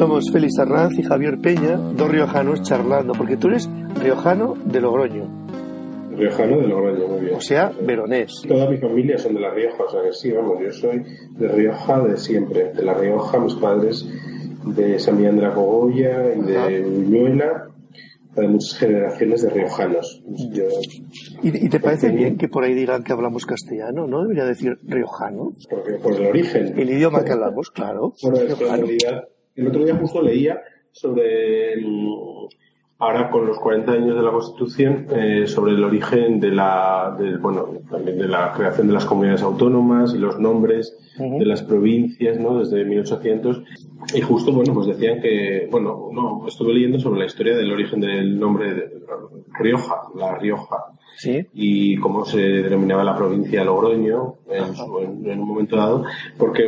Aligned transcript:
Somos 0.00 0.30
Félix 0.32 0.58
Arranz 0.58 0.98
y 0.98 1.02
Javier 1.02 1.36
Peña, 1.42 1.76
dos 1.76 2.10
riojanos 2.10 2.62
charlando, 2.62 3.12
porque 3.12 3.36
tú 3.36 3.48
eres 3.48 3.68
riojano 4.02 4.54
de 4.64 4.80
Logroño. 4.80 5.26
Riojano 6.16 6.56
de 6.56 6.68
Logroño, 6.68 7.06
muy 7.06 7.20
bien. 7.20 7.34
O 7.34 7.40
sea, 7.42 7.70
veronés. 7.82 8.32
Toda 8.48 8.70
mi 8.70 8.78
familia 8.78 9.18
son 9.18 9.34
de 9.34 9.40
La 9.40 9.50
Rioja, 9.50 9.84
o 9.84 9.90
sea 9.90 10.00
que 10.02 10.14
sí, 10.14 10.32
vamos, 10.32 10.56
yo 10.58 10.72
soy 10.72 11.04
de 11.32 11.48
Rioja 11.48 12.00
de 12.00 12.16
siempre. 12.16 12.72
De 12.72 12.82
La 12.82 12.94
Rioja, 12.94 13.40
mis 13.40 13.52
padres 13.56 14.08
de 14.64 14.98
San 14.98 15.18
Millán 15.18 15.36
de 15.36 15.42
la 15.42 15.52
Cogolla 15.52 16.34
y 16.34 16.40
de 16.44 16.82
Uñuela, 16.82 17.68
de 18.36 18.48
muchas 18.48 18.78
generaciones 18.78 19.42
de 19.42 19.50
riojanos. 19.50 20.22
Yo, 20.50 20.64
¿Y, 21.42 21.66
y 21.66 21.68
te 21.68 21.78
parece 21.78 22.08
bien 22.08 22.38
que 22.38 22.48
por 22.48 22.64
ahí 22.64 22.72
digan 22.72 23.04
que 23.04 23.12
hablamos 23.12 23.44
castellano? 23.44 24.06
¿No 24.06 24.22
debería 24.22 24.46
decir 24.46 24.78
riojano? 24.82 25.50
porque, 25.68 25.92
por 26.02 26.14
el 26.14 26.28
origen. 26.28 26.78
El 26.78 26.88
idioma 26.88 27.22
que 27.22 27.32
hablamos, 27.32 27.70
claro. 27.70 28.14
Es 28.16 28.56
el 29.56 29.66
otro 29.68 29.84
día 29.84 29.96
justo 29.96 30.22
leía 30.22 30.60
sobre, 30.92 31.74
ahora 32.98 33.30
con 33.30 33.46
los 33.46 33.58
40 33.58 33.92
años 33.92 34.16
de 34.16 34.22
la 34.22 34.30
Constitución, 34.30 35.06
eh, 35.10 35.46
sobre 35.46 35.72
el 35.72 35.82
origen 35.84 36.38
de 36.40 36.50
la, 36.50 37.14
del- 37.18 37.38
bueno, 37.38 37.68
también 37.90 38.18
de 38.18 38.28
la 38.28 38.52
creación 38.52 38.88
de 38.88 38.92
las 38.94 39.04
comunidades 39.06 39.42
autónomas 39.42 40.14
y 40.14 40.18
los 40.18 40.38
nombres 40.38 40.96
de 41.18 41.44
las 41.46 41.62
provincias, 41.62 42.38
¿no? 42.38 42.58
Desde 42.60 42.84
1800. 42.84 43.62
Y 44.14 44.20
justo, 44.22 44.52
bueno, 44.52 44.72
pues 44.74 44.86
decían 44.86 45.20
que, 45.20 45.68
bueno, 45.70 46.08
no, 46.12 46.46
estuve 46.46 46.72
leyendo 46.74 46.98
sobre 46.98 47.20
la 47.20 47.26
historia 47.26 47.56
del 47.56 47.72
origen 47.72 48.00
del 48.00 48.38
nombre 48.38 48.74
de 48.74 48.90
Rioja, 49.58 49.96
la 50.16 50.36
Rioja 50.38 50.76
Sí. 51.16 51.46
y 51.52 51.96
cómo 51.96 52.24
se 52.24 52.38
denominaba 52.40 53.04
la 53.04 53.16
provincia 53.16 53.62
Logroño 53.64 54.36
en, 54.48 54.74
su- 54.74 54.98
en- 55.00 55.28
en 55.30 55.40
un 55.40 55.48
momento 55.48 55.76
dado, 55.76 56.04
porque, 56.38 56.64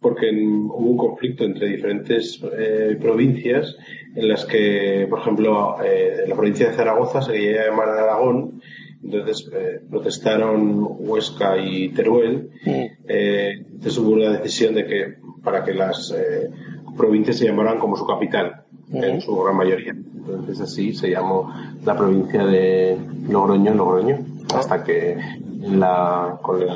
porque 0.00 0.28
en- 0.30 0.64
hubo 0.66 0.90
un 0.90 0.96
conflicto 0.96 1.44
entre 1.44 1.66
diferentes 1.68 2.40
eh, 2.58 2.96
provincias 3.00 3.76
en 4.14 4.28
las 4.28 4.44
que, 4.46 5.06
por 5.08 5.20
ejemplo, 5.20 5.76
eh, 5.84 6.24
la 6.26 6.34
provincia 6.34 6.68
de 6.70 6.74
Zaragoza 6.74 7.22
se 7.22 7.32
quería 7.32 7.66
llamar 7.66 7.88
Aragón, 7.90 8.60
entonces 9.04 9.50
eh, 9.54 9.80
protestaron 9.90 10.86
Huesca 11.00 11.56
y 11.58 11.88
Teruel, 11.90 12.50
Mm. 12.64 12.70
eh, 13.08 13.52
entonces 13.58 13.98
hubo 13.98 14.10
una 14.12 14.30
decisión 14.32 14.74
de 14.74 14.86
que 14.86 15.14
para 15.42 15.64
que 15.64 15.72
las 15.74 16.10
eh, 16.16 16.50
provincias 16.96 17.38
se 17.38 17.46
llamaran 17.46 17.78
como 17.78 17.96
su 17.96 18.06
capital, 18.06 18.62
en 18.92 19.12
Ujú. 19.18 19.20
su 19.20 19.36
gran 19.42 19.56
mayoría. 19.56 19.92
Entonces 19.92 20.60
así 20.60 20.92
se 20.92 21.08
llamó 21.10 21.50
la 21.84 21.96
provincia 21.96 22.44
de 22.44 22.98
Logroño, 23.28 23.72
Logroño, 23.74 24.18
hasta 24.54 24.82
que 24.84 25.16
la, 25.62 26.38
con 26.42 26.60
el, 26.62 26.68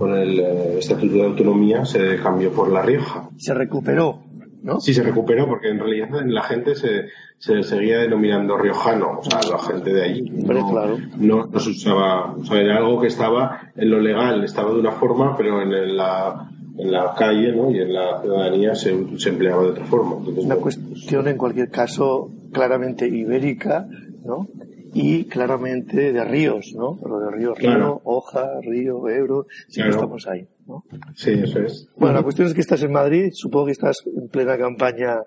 con 0.00 0.16
el 0.16 0.40
eh, 0.40 0.78
Estatuto 0.78 1.12
de 1.12 1.24
Autonomía 1.26 1.84
se 1.84 2.16
cambió 2.16 2.50
por 2.52 2.72
La 2.72 2.80
Rioja. 2.80 3.28
Se 3.36 3.52
recuperó, 3.52 4.22
¿no? 4.62 4.80
Sí, 4.80 4.94
se 4.94 5.02
recuperó 5.02 5.46
porque 5.46 5.68
en 5.68 5.78
realidad 5.78 6.08
la 6.24 6.42
gente 6.42 6.74
se, 6.74 7.08
se 7.36 7.62
seguía 7.62 7.98
denominando 7.98 8.56
riojano, 8.56 9.18
o 9.18 9.22
sea, 9.22 9.40
la 9.42 9.58
gente 9.58 9.92
de 9.92 10.02
allí. 10.02 10.32
Hombre, 10.40 10.60
claro. 10.70 10.96
No, 11.18 11.44
no 11.44 11.60
se 11.60 11.68
usaba, 11.68 12.32
o 12.32 12.42
sea, 12.42 12.62
era 12.62 12.78
algo 12.78 12.98
que 12.98 13.08
estaba 13.08 13.70
en 13.76 13.90
lo 13.90 14.00
legal, 14.00 14.42
estaba 14.42 14.72
de 14.72 14.80
una 14.80 14.92
forma, 14.92 15.36
pero 15.36 15.60
en 15.60 15.94
la, 15.98 16.50
en 16.78 16.90
la 16.90 17.14
calle 17.14 17.52
¿no? 17.52 17.70
y 17.70 17.80
en 17.80 17.92
la 17.92 18.22
ciudadanía 18.22 18.74
se, 18.74 19.18
se 19.18 19.28
empleaba 19.28 19.64
de 19.64 19.68
otra 19.68 19.84
forma. 19.84 20.16
Entonces, 20.16 20.44
Una 20.46 20.54
bueno, 20.54 20.62
cuestión, 20.62 21.28
en 21.28 21.36
cualquier 21.36 21.68
caso, 21.68 22.30
claramente 22.54 23.06
ibérica, 23.06 23.86
¿no? 24.24 24.48
Y 24.92 25.24
claramente 25.24 26.12
de 26.12 26.24
ríos, 26.24 26.72
¿no? 26.74 26.98
Lo 27.08 27.20
de 27.20 27.30
río, 27.30 27.54
río, 27.54 27.70
Claro. 27.70 28.00
hoja, 28.04 28.60
río, 28.62 29.08
ebro, 29.08 29.46
siempre 29.68 29.92
Claro. 29.92 30.04
estamos 30.06 30.26
ahí, 30.28 30.48
¿no? 30.66 30.84
sí, 31.14 31.30
eso 31.32 31.60
es. 31.60 31.88
Bueno, 31.96 32.16
la 32.16 32.22
cuestión 32.22 32.48
es 32.48 32.54
que 32.54 32.60
estás 32.60 32.82
en 32.82 32.92
Madrid, 32.92 33.30
supongo 33.32 33.66
que 33.66 33.72
estás 33.72 33.98
en 34.06 34.28
plena 34.28 34.58
campaña 34.58 35.20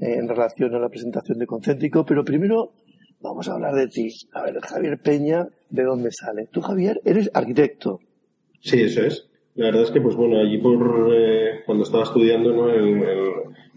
eh, 0.00 0.14
en 0.18 0.28
relación 0.28 0.74
a 0.74 0.78
la 0.80 0.88
presentación 0.88 1.38
de 1.38 1.46
Concéntrico, 1.46 2.04
pero 2.04 2.24
primero 2.24 2.72
vamos 3.20 3.48
a 3.48 3.52
hablar 3.54 3.74
de 3.74 3.86
ti. 3.86 4.08
A 4.32 4.42
ver, 4.42 4.58
Javier 4.60 4.98
Peña, 5.00 5.46
¿de 5.70 5.82
dónde 5.84 6.10
sale? 6.10 6.48
Tú, 6.50 6.60
Javier, 6.60 7.00
eres 7.04 7.30
arquitecto. 7.32 8.00
Sí, 8.60 8.80
eso 8.82 9.02
es. 9.02 9.28
La 9.54 9.66
verdad 9.66 9.82
es 9.84 9.90
que, 9.92 10.00
pues 10.00 10.16
bueno, 10.16 10.38
allí 10.40 10.58
por 10.58 10.74
eh, 11.14 11.62
cuando 11.64 11.84
estaba 11.84 12.02
estudiando 12.02 12.52
¿no? 12.52 12.68
el, 12.68 12.88
el- 13.02 13.32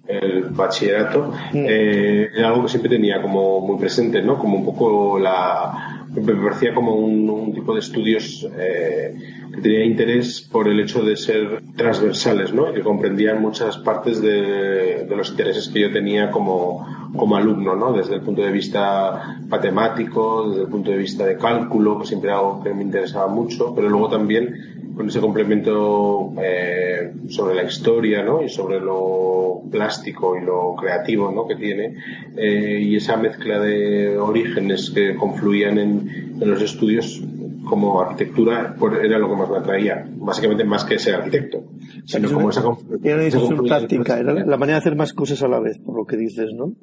el 0.07 0.43
bachillerato, 0.49 1.33
eh, 1.53 2.29
era 2.35 2.49
algo 2.49 2.63
que 2.63 2.69
siempre 2.69 2.89
tenía 2.89 3.21
como 3.21 3.59
muy 3.61 3.77
presente, 3.77 4.21
¿no? 4.21 4.37
Como 4.37 4.57
un 4.57 4.65
poco 4.65 5.19
la... 5.19 6.05
Me 6.13 6.33
parecía 6.33 6.73
como 6.73 6.95
un, 6.95 7.29
un 7.29 7.53
tipo 7.53 7.73
de 7.73 7.79
estudios 7.79 8.47
eh, 8.57 9.15
que 9.53 9.61
tenía 9.61 9.85
interés 9.85 10.41
por 10.41 10.67
el 10.67 10.79
hecho 10.79 11.03
de 11.03 11.15
ser 11.15 11.61
transversales, 11.75 12.53
¿no? 12.53 12.71
Y 12.71 12.73
que 12.73 12.81
comprendían 12.81 13.41
muchas 13.41 13.77
partes 13.77 14.21
de, 14.21 15.05
de 15.05 15.15
los 15.15 15.29
intereses 15.29 15.67
que 15.67 15.81
yo 15.81 15.91
tenía 15.91 16.31
como, 16.31 16.87
como 17.15 17.35
alumno, 17.37 17.75
¿no? 17.75 17.93
Desde 17.93 18.15
el 18.15 18.21
punto 18.21 18.41
de 18.41 18.51
vista 18.51 19.39
matemático, 19.47 20.49
desde 20.49 20.63
el 20.63 20.67
punto 20.69 20.91
de 20.91 20.97
vista 20.97 21.25
de 21.25 21.37
cálculo, 21.37 21.99
que 21.99 22.05
siempre 22.07 22.29
era 22.29 22.39
algo 22.39 22.63
que 22.63 22.73
me 22.73 22.83
interesaba 22.83 23.27
mucho, 23.27 23.73
pero 23.75 23.89
luego 23.89 24.09
también 24.09 24.93
con 24.95 25.07
ese 25.07 25.19
complemento 25.19 26.33
eh, 26.41 27.13
sobre 27.29 27.53
la 27.55 27.63
historia 27.63 28.23
¿no? 28.23 28.41
y 28.41 28.49
sobre 28.49 28.79
lo 28.79 29.61
plástico 29.71 30.35
y 30.35 30.43
lo 30.43 30.75
creativo 30.75 31.31
¿no? 31.31 31.45
que 31.47 31.55
tiene 31.55 31.95
eh, 32.35 32.79
y 32.81 32.95
esa 32.95 33.15
mezcla 33.15 33.59
de 33.59 34.17
orígenes 34.17 34.89
que 34.89 35.15
confluían 35.15 35.77
en, 35.77 36.37
en 36.41 36.49
los 36.49 36.63
estudios 36.63 37.21
como 37.69 38.01
arquitectura 38.01 38.75
pues, 38.79 38.93
era 39.03 39.19
lo 39.19 39.29
que 39.29 39.35
más 39.35 39.49
me 39.51 39.57
atraía 39.57 40.07
básicamente 40.15 40.63
más 40.63 40.83
que 40.83 40.97
ser 40.97 41.13
arquitecto 41.15 41.63
sino 42.05 42.31
como 42.31 42.49
esa 42.49 42.63
conf- 42.63 42.99
Era 43.03 43.15
una 43.17 43.23
esa 43.25 43.37
decisión 43.37 43.57
confluencia- 43.57 43.77
práctica, 43.87 44.19
era 44.19 44.33
la 44.33 44.57
manera 44.57 44.77
de 44.77 44.79
hacer 44.79 44.95
más 44.95 45.13
cosas 45.13 45.43
a 45.43 45.47
la 45.47 45.59
vez, 45.59 45.77
por 45.79 45.95
lo 45.95 46.05
que 46.05 46.15
dices, 46.17 46.53
¿no? 46.55 46.73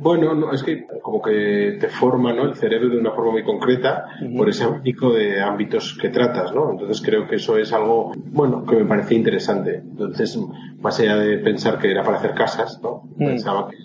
Bueno, 0.00 0.34
no, 0.34 0.52
es 0.52 0.62
que 0.62 0.86
como 1.02 1.20
que 1.20 1.76
te 1.78 1.88
forma 1.88 2.32
¿no? 2.32 2.44
el 2.44 2.56
cerebro 2.56 2.88
de 2.88 2.98
una 2.98 3.12
forma 3.12 3.32
muy 3.32 3.44
concreta 3.44 4.06
por 4.34 4.48
ese 4.48 4.64
abanico 4.64 5.12
de 5.12 5.42
ámbitos 5.42 5.96
que 6.00 6.08
tratas, 6.08 6.54
¿no? 6.54 6.70
Entonces 6.70 7.02
creo 7.04 7.28
que 7.28 7.36
eso 7.36 7.58
es 7.58 7.70
algo, 7.74 8.12
bueno, 8.32 8.64
que 8.64 8.76
me 8.76 8.86
parecía 8.86 9.18
interesante. 9.18 9.76
Entonces, 9.76 10.38
más 10.80 10.98
allá 11.00 11.16
de 11.16 11.36
pensar 11.38 11.78
que 11.78 11.90
era 11.90 12.02
para 12.02 12.16
hacer 12.16 12.32
casas, 12.32 12.80
¿no? 12.82 13.02
Mm. 13.16 13.26
Pensaba 13.26 13.68
que, 13.68 13.76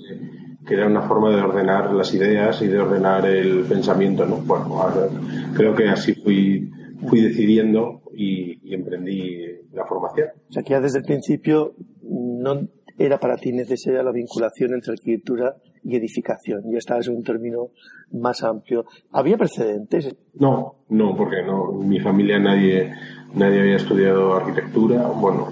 que 0.66 0.74
era 0.74 0.88
una 0.88 1.02
forma 1.02 1.36
de 1.36 1.42
ordenar 1.42 1.94
las 1.94 2.14
ideas 2.14 2.62
y 2.62 2.68
de 2.68 2.80
ordenar 2.80 3.26
el 3.26 3.66
pensamiento, 3.66 4.26
¿no? 4.26 4.38
Bueno, 4.38 4.82
ahora 4.82 5.10
creo 5.54 5.76
que 5.76 5.90
así 5.90 6.14
fui, 6.14 6.72
fui 7.10 7.20
decidiendo 7.20 8.04
y, 8.14 8.58
y 8.64 8.74
emprendí 8.74 9.42
la 9.74 9.86
formación. 9.86 10.30
O 10.50 10.54
sea, 10.54 10.64
que 10.64 10.70
ya 10.70 10.80
desde 10.80 11.00
el 11.00 11.04
principio 11.04 11.74
no 12.02 12.70
era 12.98 13.20
para 13.20 13.36
ti 13.36 13.52
necesaria 13.52 14.02
la 14.02 14.14
vinculación 14.14 14.74
entre 14.74 14.94
arquitectura 14.94 15.58
y 15.86 15.96
edificación. 15.96 16.64
Ya 16.72 16.80
estabas 16.80 17.08
en 17.08 17.16
un 17.16 17.24
término 17.24 17.70
más 18.12 18.44
amplio. 18.44 18.86
¿Había 19.12 19.38
precedentes? 19.38 20.16
No, 20.34 20.76
no, 20.90 21.16
porque 21.16 21.44
no, 21.44 21.72
mi 21.72 22.00
familia 22.00 22.40
nadie, 22.40 22.92
nadie 23.36 23.62
había 23.62 23.76
estudiado 23.76 24.34
arquitectura. 24.34 25.08
Bueno, 25.08 25.52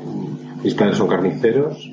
mis 0.64 0.74
padres 0.74 0.98
son 0.98 1.08
carniceros 1.08 1.92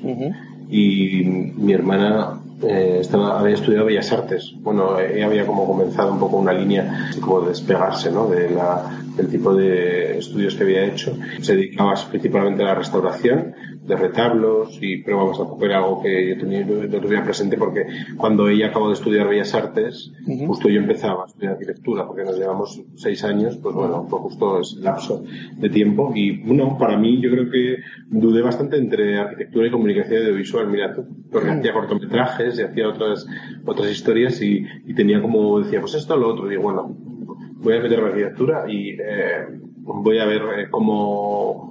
y 0.69 1.23
mi 1.25 1.73
hermana 1.73 2.41
eh, 2.63 2.97
estaba, 3.01 3.39
había 3.39 3.55
estudiado 3.55 3.85
Bellas 3.85 4.11
Artes. 4.11 4.53
Bueno, 4.59 4.99
ella 4.99 5.25
había 5.25 5.45
como 5.45 5.65
comenzado 5.65 6.13
un 6.13 6.19
poco 6.19 6.37
una 6.37 6.53
línea 6.53 7.07
así 7.09 7.19
como 7.19 7.41
de 7.41 7.49
despegarse 7.49 8.11
¿no? 8.11 8.27
de 8.27 8.49
la, 8.49 9.01
del 9.15 9.29
tipo 9.29 9.53
de 9.53 10.17
estudios 10.17 10.55
que 10.55 10.63
había 10.63 10.85
hecho. 10.85 11.17
Se 11.41 11.55
dedicaba 11.55 11.93
principalmente 12.09 12.63
a 12.63 12.67
la 12.67 12.75
restauración 12.75 13.53
de 13.81 13.95
retablos, 13.95 14.77
y, 14.81 14.97
pero 14.97 15.17
vamos, 15.17 15.37
tampoco 15.37 15.65
era 15.65 15.77
algo 15.77 16.01
que 16.01 16.29
yo 16.29 16.37
tenía, 16.37 17.23
presente 17.23 17.57
porque 17.57 17.85
cuando 18.15 18.47
ella 18.47 18.67
acabó 18.67 18.87
de 18.89 18.93
estudiar 18.93 19.27
Bellas 19.27 19.53
Artes, 19.55 20.11
justo 20.45 20.69
yo 20.69 20.79
empezaba 20.79 21.23
a 21.23 21.27
estudiar 21.27 21.53
arquitectura 21.53 22.05
porque 22.05 22.23
nos 22.23 22.37
llevamos 22.37 22.79
seis 22.95 23.23
años, 23.23 23.57
pues 23.57 23.73
bueno, 23.73 24.05
fue 24.07 24.19
justo 24.19 24.59
ese 24.59 24.79
lapso 24.81 25.23
de 25.57 25.69
tiempo. 25.69 26.11
Y 26.13 26.37
bueno, 26.43 26.77
para 26.77 26.97
mí 26.97 27.19
yo 27.21 27.31
creo 27.31 27.49
que 27.49 27.77
dudé 28.07 28.41
bastante 28.41 28.77
entre 28.77 29.17
arquitectura 29.17 29.67
y 29.67 29.71
comunicación 29.71 30.21
audiovisual, 30.21 30.67
mira 30.67 30.93
tú, 30.93 31.05
porque 31.31 31.49
hacía 31.49 31.73
cortometrajes 31.73 32.59
y 32.59 32.61
hacía 32.61 32.87
otras, 32.87 33.25
otras 33.65 33.89
historias 33.89 34.41
y, 34.41 34.63
y 34.85 34.93
tenía 34.93 35.21
como, 35.21 35.59
decía, 35.59 35.81
pues 35.81 35.95
esto 35.95 36.13
o 36.13 36.17
lo 36.17 36.29
otro, 36.29 36.45
y 36.45 36.51
digo, 36.51 36.63
bueno, 36.63 36.95
voy 37.61 37.77
a 37.77 37.79
meterme 37.79 38.05
en 38.05 38.11
arquitectura 38.11 38.65
y 38.67 38.89
eh, 38.91 39.47
voy 39.83 40.19
a 40.19 40.25
ver 40.25 40.41
eh, 40.57 40.67
cómo, 40.69 41.70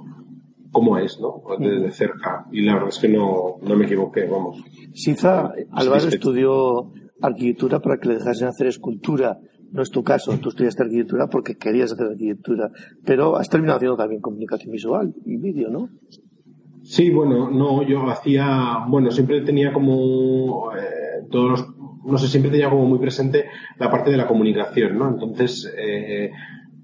cómo 0.71 0.97
es, 0.97 1.19
¿no? 1.19 1.43
Desde 1.59 1.91
cerca. 1.91 2.45
Y 2.51 2.61
la 2.61 2.73
verdad 2.73 2.89
es 2.89 2.99
que 2.99 3.09
no, 3.09 3.57
no 3.61 3.75
me 3.75 3.85
equivoqué, 3.85 4.25
vamos. 4.25 4.63
Siza 4.93 5.51
Álvaro 5.71 6.07
estudió 6.07 6.91
arquitectura 7.21 7.79
para 7.79 7.97
que 7.97 8.09
le 8.09 8.15
dejasen 8.15 8.47
hacer 8.47 8.67
escultura. 8.67 9.39
No 9.71 9.81
es 9.81 9.89
tu 9.89 10.03
caso, 10.03 10.37
tú 10.39 10.49
estudiaste 10.49 10.83
arquitectura 10.83 11.27
porque 11.27 11.55
querías 11.55 11.93
hacer 11.93 12.07
arquitectura, 12.07 12.71
pero 13.05 13.37
has 13.37 13.47
terminado 13.47 13.77
haciendo 13.77 13.95
también 13.95 14.21
comunicación 14.21 14.71
visual 14.71 15.13
y 15.25 15.37
vídeo, 15.37 15.69
¿no? 15.69 15.89
Sí, 16.83 17.09
bueno, 17.11 17.49
no, 17.49 17.83
yo 17.83 18.09
hacía, 18.09 18.85
bueno, 18.87 19.11
siempre 19.11 19.41
tenía 19.41 19.71
como 19.71 20.71
eh, 20.75 21.25
todos 21.29 21.49
los, 21.51 21.67
no 22.03 22.17
sé, 22.17 22.27
siempre 22.27 22.51
tenía 22.51 22.69
como 22.69 22.85
muy 22.85 22.99
presente 22.99 23.45
la 23.77 23.89
parte 23.89 24.11
de 24.11 24.17
la 24.17 24.27
comunicación, 24.27 24.97
¿no? 24.97 25.07
Entonces, 25.07 25.71
eh, 25.77 26.31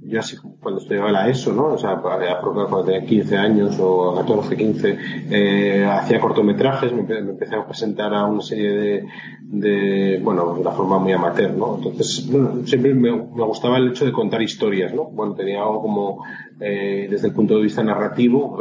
yo 0.07 0.19
así 0.19 0.37
cuando 0.59 0.79
estudiaba 0.79 1.11
la 1.11 1.29
ESO, 1.29 1.53
¿no? 1.53 1.73
O 1.73 1.77
sea, 1.77 1.97
cuando 1.97 2.83
tenía 2.83 3.05
15 3.05 3.37
años 3.37 3.77
o 3.79 4.15
14, 4.15 4.55
15, 4.55 4.97
eh, 5.29 5.85
hacía 5.85 6.19
cortometrajes, 6.19 6.93
me, 6.93 7.01
empecé 7.01 7.55
a 7.55 7.65
presentar 7.65 8.13
a 8.13 8.25
una 8.25 8.41
serie 8.41 8.71
de, 8.71 9.07
de, 9.41 10.19
bueno, 10.23 10.53
de 10.53 10.61
una 10.61 10.71
forma 10.71 10.97
muy 10.99 11.11
amateur, 11.11 11.51
¿no? 11.51 11.75
Entonces, 11.77 12.29
bueno, 12.31 12.65
siempre 12.65 12.93
me, 12.93 13.11
me, 13.11 13.43
gustaba 13.45 13.77
el 13.77 13.89
hecho 13.89 14.05
de 14.05 14.11
contar 14.11 14.41
historias, 14.41 14.93
¿no? 14.93 15.05
Bueno, 15.05 15.33
tenía 15.35 15.61
algo 15.61 15.81
como, 15.81 16.23
eh, 16.59 17.07
desde 17.09 17.27
el 17.27 17.33
punto 17.33 17.55
de 17.55 17.63
vista 17.63 17.83
narrativo, 17.83 18.57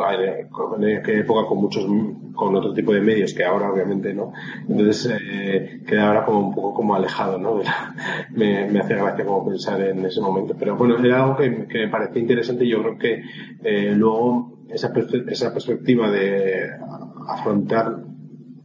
en 0.78 0.98
aquella 0.98 1.20
época 1.20 1.48
con 1.48 1.58
muchos, 1.58 1.87
con 2.34 2.54
otro 2.54 2.75
tipo 2.75 2.93
de 2.93 3.00
medios 3.00 3.32
que 3.32 3.44
ahora 3.44 3.72
obviamente, 3.72 4.12
¿no? 4.12 4.32
Entonces, 4.69 5.19
eh, 5.19 5.81
queda 5.87 6.08
ahora 6.08 6.25
como 6.25 6.48
un 6.48 6.54
poco 6.54 6.75
como 6.75 6.94
alejado, 6.94 7.38
¿no? 7.38 7.60
me, 8.32 8.69
me 8.70 8.81
hace 8.81 8.94
gracia 8.94 9.25
como 9.25 9.46
pensar 9.46 9.81
en 9.81 10.04
ese 10.04 10.20
momento. 10.20 10.54
Pero 10.58 10.76
bueno, 10.76 10.98
era 11.02 11.25
algo 11.25 11.37
que, 11.37 11.66
que 11.66 11.78
me 11.87 11.88
parecía 11.88 12.20
interesante 12.20 12.64
y 12.64 12.70
yo 12.70 12.82
creo 12.82 12.98
que 12.98 13.22
eh, 13.64 13.94
luego 13.96 14.58
esa, 14.69 14.93
esa 15.28 15.52
perspectiva 15.52 16.10
de 16.10 16.70
afrontar 17.28 17.98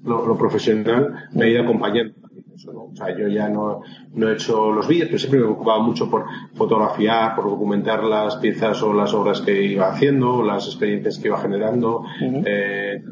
lo, 0.03 0.25
lo 0.25 0.37
profesional 0.37 1.29
me 1.33 1.45
ha 1.45 1.49
ido 1.49 1.63
acompañando 1.63 2.20
o 2.67 2.95
sea, 2.95 3.17
yo 3.17 3.27
ya 3.27 3.49
no, 3.49 3.81
no 4.13 4.29
he 4.29 4.33
hecho 4.33 4.71
los 4.71 4.87
vídeos, 4.87 5.07
pero 5.07 5.19
siempre 5.19 5.39
me 5.39 5.47
ocupaba 5.47 5.81
mucho 5.81 6.09
por 6.09 6.25
fotografiar, 6.53 7.35
por 7.35 7.45
documentar 7.45 8.03
las 8.03 8.37
piezas 8.37 8.81
o 8.83 8.93
las 8.93 9.13
obras 9.13 9.41
que 9.41 9.63
iba 9.63 9.89
haciendo, 9.89 10.43
las 10.43 10.65
experiencias 10.67 11.17
que 11.19 11.27
iba 11.27 11.39
generando, 11.39 12.03
eh, 12.45 13.03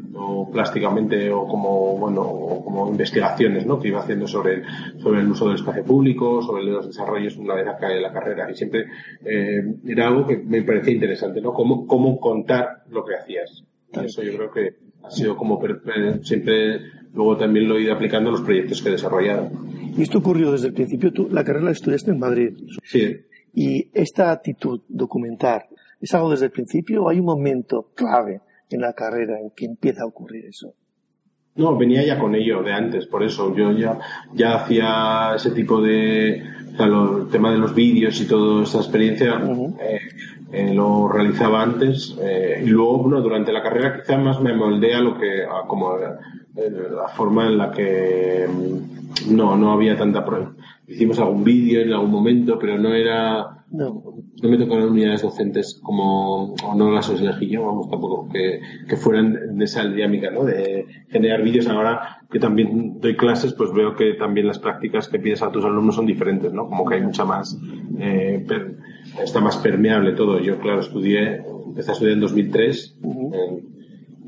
plásticamente 0.52 1.30
o 1.30 1.46
como, 1.46 1.96
bueno, 1.98 2.22
como 2.64 2.88
investigaciones, 2.88 3.66
¿no? 3.66 3.78
Que 3.78 3.88
iba 3.88 4.00
haciendo 4.00 4.26
sobre, 4.26 4.62
sobre 4.98 5.20
el 5.20 5.30
uso 5.30 5.46
del 5.46 5.56
espacio 5.56 5.84
público, 5.84 6.42
sobre 6.42 6.64
los 6.64 6.86
desarrollos 6.86 7.36
una 7.36 7.54
vez 7.54 7.68
acá 7.68 7.92
en 7.92 8.02
la 8.02 8.12
carrera. 8.12 8.50
Y 8.50 8.54
siempre, 8.54 8.86
eh, 9.24 9.62
era 9.86 10.08
algo 10.08 10.26
que 10.26 10.38
me 10.38 10.62
parecía 10.62 10.94
interesante, 10.94 11.40
¿no? 11.40 11.52
Cómo, 11.52 11.86
cómo 11.86 12.18
contar 12.18 12.84
lo 12.90 13.04
que 13.04 13.14
hacías. 13.14 13.64
eso 13.92 14.22
yo 14.22 14.36
creo 14.36 14.50
que 14.50 14.74
ha 15.02 15.10
sido 15.10 15.36
como 15.36 15.60
siempre 16.22 16.80
luego 17.14 17.36
también 17.36 17.68
lo 17.68 17.76
he 17.76 17.82
ido 17.82 17.94
aplicando 17.94 18.30
en 18.30 18.36
los 18.36 18.44
proyectos 18.44 18.82
que 18.82 18.88
he 18.88 18.92
desarrollado. 18.92 19.50
Y 19.96 20.02
esto 20.02 20.18
ocurrió 20.18 20.52
desde 20.52 20.68
el 20.68 20.74
principio. 20.74 21.12
Tú 21.12 21.28
la 21.30 21.44
carrera 21.44 21.66
la 21.66 21.70
estudiaste 21.72 22.10
en 22.10 22.18
Madrid. 22.18 22.56
Sí. 22.84 23.16
Y 23.54 23.88
esta 23.92 24.30
actitud 24.30 24.80
documentar, 24.88 25.68
¿es 26.00 26.14
algo 26.14 26.30
desde 26.30 26.46
el 26.46 26.52
principio 26.52 27.04
o 27.04 27.08
hay 27.08 27.18
un 27.18 27.26
momento 27.26 27.90
clave 27.94 28.40
en 28.70 28.80
la 28.80 28.92
carrera 28.92 29.40
en 29.40 29.50
que 29.50 29.66
empieza 29.66 30.02
a 30.02 30.06
ocurrir 30.06 30.46
eso? 30.46 30.74
No, 31.56 31.76
venía 31.76 32.04
ya 32.06 32.18
con 32.18 32.34
ello 32.36 32.62
de 32.62 32.72
antes, 32.72 33.06
por 33.06 33.24
eso 33.24 33.54
yo 33.54 33.72
ya, 33.72 33.98
ya 34.32 34.54
hacía 34.54 35.34
ese 35.34 35.50
tipo 35.50 35.82
de, 35.82 36.42
o 36.72 36.76
sea, 36.76 36.86
el 36.86 37.28
tema 37.30 37.50
de 37.50 37.58
los 37.58 37.74
vídeos 37.74 38.20
y 38.20 38.26
toda 38.28 38.62
esa 38.62 38.78
experiencia, 38.78 39.42
eh, 39.80 39.98
eh, 40.52 40.74
lo 40.74 41.08
realizaba 41.08 41.62
antes 41.62 42.16
eh, 42.20 42.60
y 42.64 42.66
luego 42.66 42.98
bueno, 42.98 43.20
durante 43.20 43.52
la 43.52 43.62
carrera 43.62 44.00
quizá 44.00 44.18
más 44.18 44.40
me 44.40 44.52
moldea 44.52 45.00
lo 45.00 45.16
que 45.16 45.44
como 45.68 45.96
eh, 45.96 46.16
la 46.54 47.08
forma 47.08 47.46
en 47.46 47.58
la 47.58 47.70
que 47.70 48.46
mm, 48.48 49.34
no 49.34 49.56
no 49.56 49.72
había 49.72 49.96
tanta 49.96 50.24
prueba 50.24 50.52
hicimos 50.86 51.18
algún 51.18 51.44
vídeo 51.44 51.82
en 51.82 51.92
algún 51.92 52.10
momento 52.10 52.58
pero 52.58 52.78
no 52.78 52.94
era 52.94 53.56
no, 53.72 54.02
no 54.42 54.48
me 54.48 54.58
tocaron 54.58 54.90
unidades 54.90 55.22
docentes 55.22 55.80
como 55.80 56.54
o 56.54 56.74
no 56.74 56.90
las 56.90 57.08
elegí 57.10 57.48
yo 57.48 57.66
vamos 57.66 57.88
tampoco 57.88 58.28
que, 58.28 58.60
que 58.88 58.96
fueran 58.96 59.56
de 59.56 59.64
esa 59.64 59.84
dinámica 59.84 60.30
no 60.32 60.44
de 60.44 60.86
generar 61.08 61.42
vídeos. 61.42 61.68
Ahora 61.68 62.20
que 62.28 62.40
también 62.40 62.98
doy 63.00 63.16
clases 63.16 63.52
pues 63.52 63.72
veo 63.72 63.94
que 63.94 64.14
también 64.14 64.48
las 64.48 64.58
prácticas 64.58 65.06
que 65.06 65.20
pides 65.20 65.42
a 65.42 65.52
tus 65.52 65.64
alumnos 65.64 65.94
son 65.94 66.06
diferentes 66.06 66.52
no 66.52 66.66
como 66.66 66.84
que 66.84 66.96
hay 66.96 67.02
mucha 67.02 67.24
más 67.24 67.56
eh, 68.00 68.44
está 69.22 69.40
más 69.40 69.56
permeable 69.58 70.12
todo. 70.12 70.40
Yo, 70.40 70.58
claro, 70.58 70.80
estudié, 70.80 71.42
empecé 71.66 71.90
a 71.90 71.94
estudiar 71.94 72.14
en 72.14 72.20
2003 72.20 72.98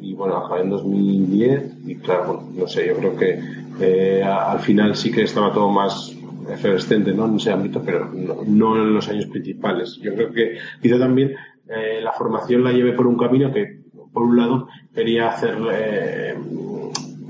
y 0.03 0.15
bueno, 0.15 0.37
acabé 0.37 0.63
en 0.63 0.71
2010 0.71 1.75
y 1.87 1.95
claro, 1.97 2.27
bueno, 2.27 2.49
no 2.55 2.67
sé, 2.67 2.87
yo 2.87 2.97
creo 2.97 3.17
que 3.17 3.41
eh, 3.81 4.23
al 4.23 4.59
final 4.61 4.97
sí 4.97 5.11
que 5.11 5.23
estaba 5.23 5.53
todo 5.53 5.71
más 5.71 6.15
efervescente 6.51 7.13
¿no? 7.13 7.27
en 7.27 7.37
ese 7.37 7.53
ámbito, 7.53 7.83
pero 7.85 8.11
no, 8.47 8.77
en 8.77 8.95
los 8.95 9.09
años 9.09 9.27
principales. 9.27 9.99
Yo 10.03 10.15
creo 10.15 10.33
que 10.33 10.59
quizá 10.81 10.99
también 10.99 11.35
eh, 11.69 12.01
la 12.03 12.13
formación 12.13 12.65
la 12.65 12.73
llevé 12.73 12.93
por 12.93 13.07
un 13.07 13.17
camino 13.17 13.53
que, 13.53 13.81
por 14.13 14.25
un 14.25 14.37
lado, 14.37 14.69
quería 14.93 15.31
hacer 15.31 15.57
eh, 15.73 16.35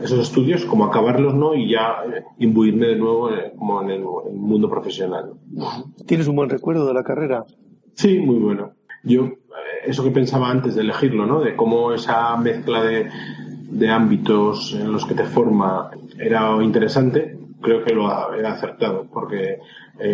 esos 0.02 0.18
estudios, 0.18 0.64
como 0.64 0.84
acabarlos, 0.84 1.34
¿no? 1.34 1.54
Y 1.54 1.70
ya 1.70 2.02
eh, 2.04 2.24
imbuirme 2.38 2.86
de 2.88 2.96
nuevo 2.96 3.30
eh, 3.30 3.52
como 3.56 3.82
en 3.82 3.90
el, 3.90 4.02
mundo 4.02 4.68
profesional. 4.68 5.34
¿Tienes 6.06 6.26
un 6.26 6.36
buen 6.36 6.50
recuerdo 6.50 6.86
de 6.86 6.94
la 6.94 7.04
carrera? 7.04 7.44
Sí, 7.94 8.18
muy 8.18 8.36
bueno. 8.36 8.72
Yo, 9.04 9.30
eso 9.84 10.04
que 10.04 10.10
pensaba 10.10 10.50
antes 10.50 10.74
de 10.74 10.82
elegirlo, 10.82 11.26
¿no? 11.26 11.40
De 11.40 11.56
cómo 11.56 11.92
esa 11.92 12.36
mezcla 12.36 12.82
de, 12.82 13.08
de 13.70 13.88
ámbitos 13.90 14.76
en 14.78 14.92
los 14.92 15.06
que 15.06 15.14
te 15.14 15.24
forma 15.24 15.90
era 16.18 16.62
interesante, 16.62 17.38
creo 17.60 17.84
que 17.84 17.94
lo 17.94 18.34
he 18.34 18.46
acertado, 18.46 19.06
porque 19.12 19.58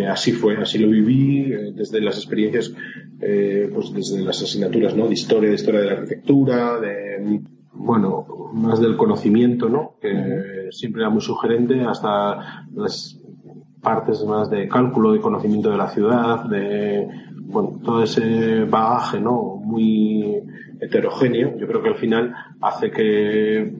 así 0.07 0.31
fue, 0.31 0.57
así 0.57 0.77
lo 0.77 0.87
viví, 0.89 1.49
desde 1.73 1.99
las 1.99 2.17
experiencias, 2.17 2.71
pues 3.19 3.93
desde 3.93 4.21
las 4.21 4.41
asignaturas, 4.41 4.95
¿no? 4.95 5.07
De 5.07 5.13
historia, 5.13 5.49
de 5.49 5.55
historia 5.55 5.81
de 5.81 5.85
la 5.87 5.93
arquitectura, 5.93 6.79
de 6.79 7.41
bueno, 7.79 8.25
más 8.53 8.79
del 8.81 8.97
conocimiento, 8.97 9.69
¿no? 9.69 9.95
Que 10.01 10.67
siempre 10.71 11.01
era 11.01 11.09
muy 11.09 11.21
sugerente, 11.21 11.81
hasta 11.81 12.65
las 12.75 13.19
partes 13.81 14.23
más 14.25 14.49
de 14.49 14.67
cálculo, 14.67 15.13
de 15.13 15.21
conocimiento 15.21 15.71
de 15.71 15.77
la 15.77 15.87
ciudad, 15.87 16.43
de, 16.45 17.07
bueno, 17.43 17.79
todo 17.83 18.03
ese 18.03 18.65
bagaje, 18.65 19.19
¿no? 19.19 19.58
Muy 19.69 20.43
heterogéneo. 20.79 21.57
Yo 21.57 21.67
creo 21.67 21.81
que 21.83 21.89
al 21.89 21.97
final 21.97 22.33
hace 22.61 22.91
que, 22.91 23.71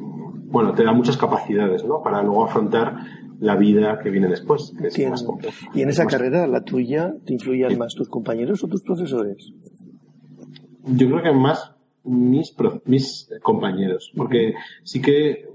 bueno, 0.45 0.73
te 0.73 0.83
da 0.83 0.91
muchas 0.93 1.17
capacidades, 1.17 1.83
¿no? 1.83 2.01
Para 2.03 2.21
luego 2.21 2.45
afrontar 2.45 2.97
la 3.39 3.55
vida 3.55 3.99
que 3.99 4.09
viene 4.09 4.27
después, 4.27 4.73
que 4.79 4.87
es 4.87 5.09
más 5.09 5.23
compleja. 5.23 5.69
¿Y 5.73 5.81
en 5.81 5.89
esa 5.89 6.05
carrera, 6.05 6.45
la 6.47 6.61
tuya, 6.61 7.13
te 7.25 7.33
influían 7.33 7.77
más 7.77 7.95
tus 7.95 8.09
compañeros 8.09 8.63
o 8.63 8.67
tus 8.67 8.81
profesores? 8.81 9.53
Yo 10.85 11.07
creo 11.07 11.23
que 11.23 11.31
más 11.31 11.73
mis, 12.03 12.55
mis 12.85 13.29
compañeros, 13.41 14.11
porque 14.15 14.53
sí 14.83 15.01
que 15.01 15.47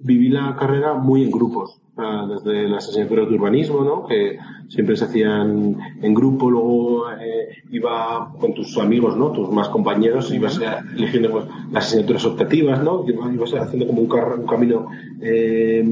viví 0.00 0.28
la 0.28 0.56
carrera 0.56 0.94
muy 0.94 1.24
en 1.24 1.30
grupos, 1.30 1.80
desde 1.96 2.68
las 2.68 2.88
asignaturas 2.88 3.28
de 3.28 3.34
urbanismo, 3.34 3.84
¿no? 3.84 4.06
que 4.06 4.38
siempre 4.72 4.96
se 4.96 5.04
hacían 5.04 5.76
en 6.00 6.14
grupo, 6.14 6.50
luego 6.50 7.10
eh, 7.12 7.62
iba 7.70 8.32
con 8.40 8.54
tus 8.54 8.78
amigos, 8.78 9.16
¿no? 9.18 9.30
tus 9.30 9.50
más 9.50 9.68
compañeros, 9.68 10.32
ibas 10.32 10.58
eligiendo 10.96 11.30
pues, 11.30 11.44
las 11.70 11.86
asignaturas 11.86 12.24
optativas, 12.24 12.82
¿no? 12.82 13.04
ibas 13.06 13.52
haciendo 13.52 13.86
como 13.86 14.00
un, 14.00 14.46
camino 14.46 14.88
eh, 15.20 15.82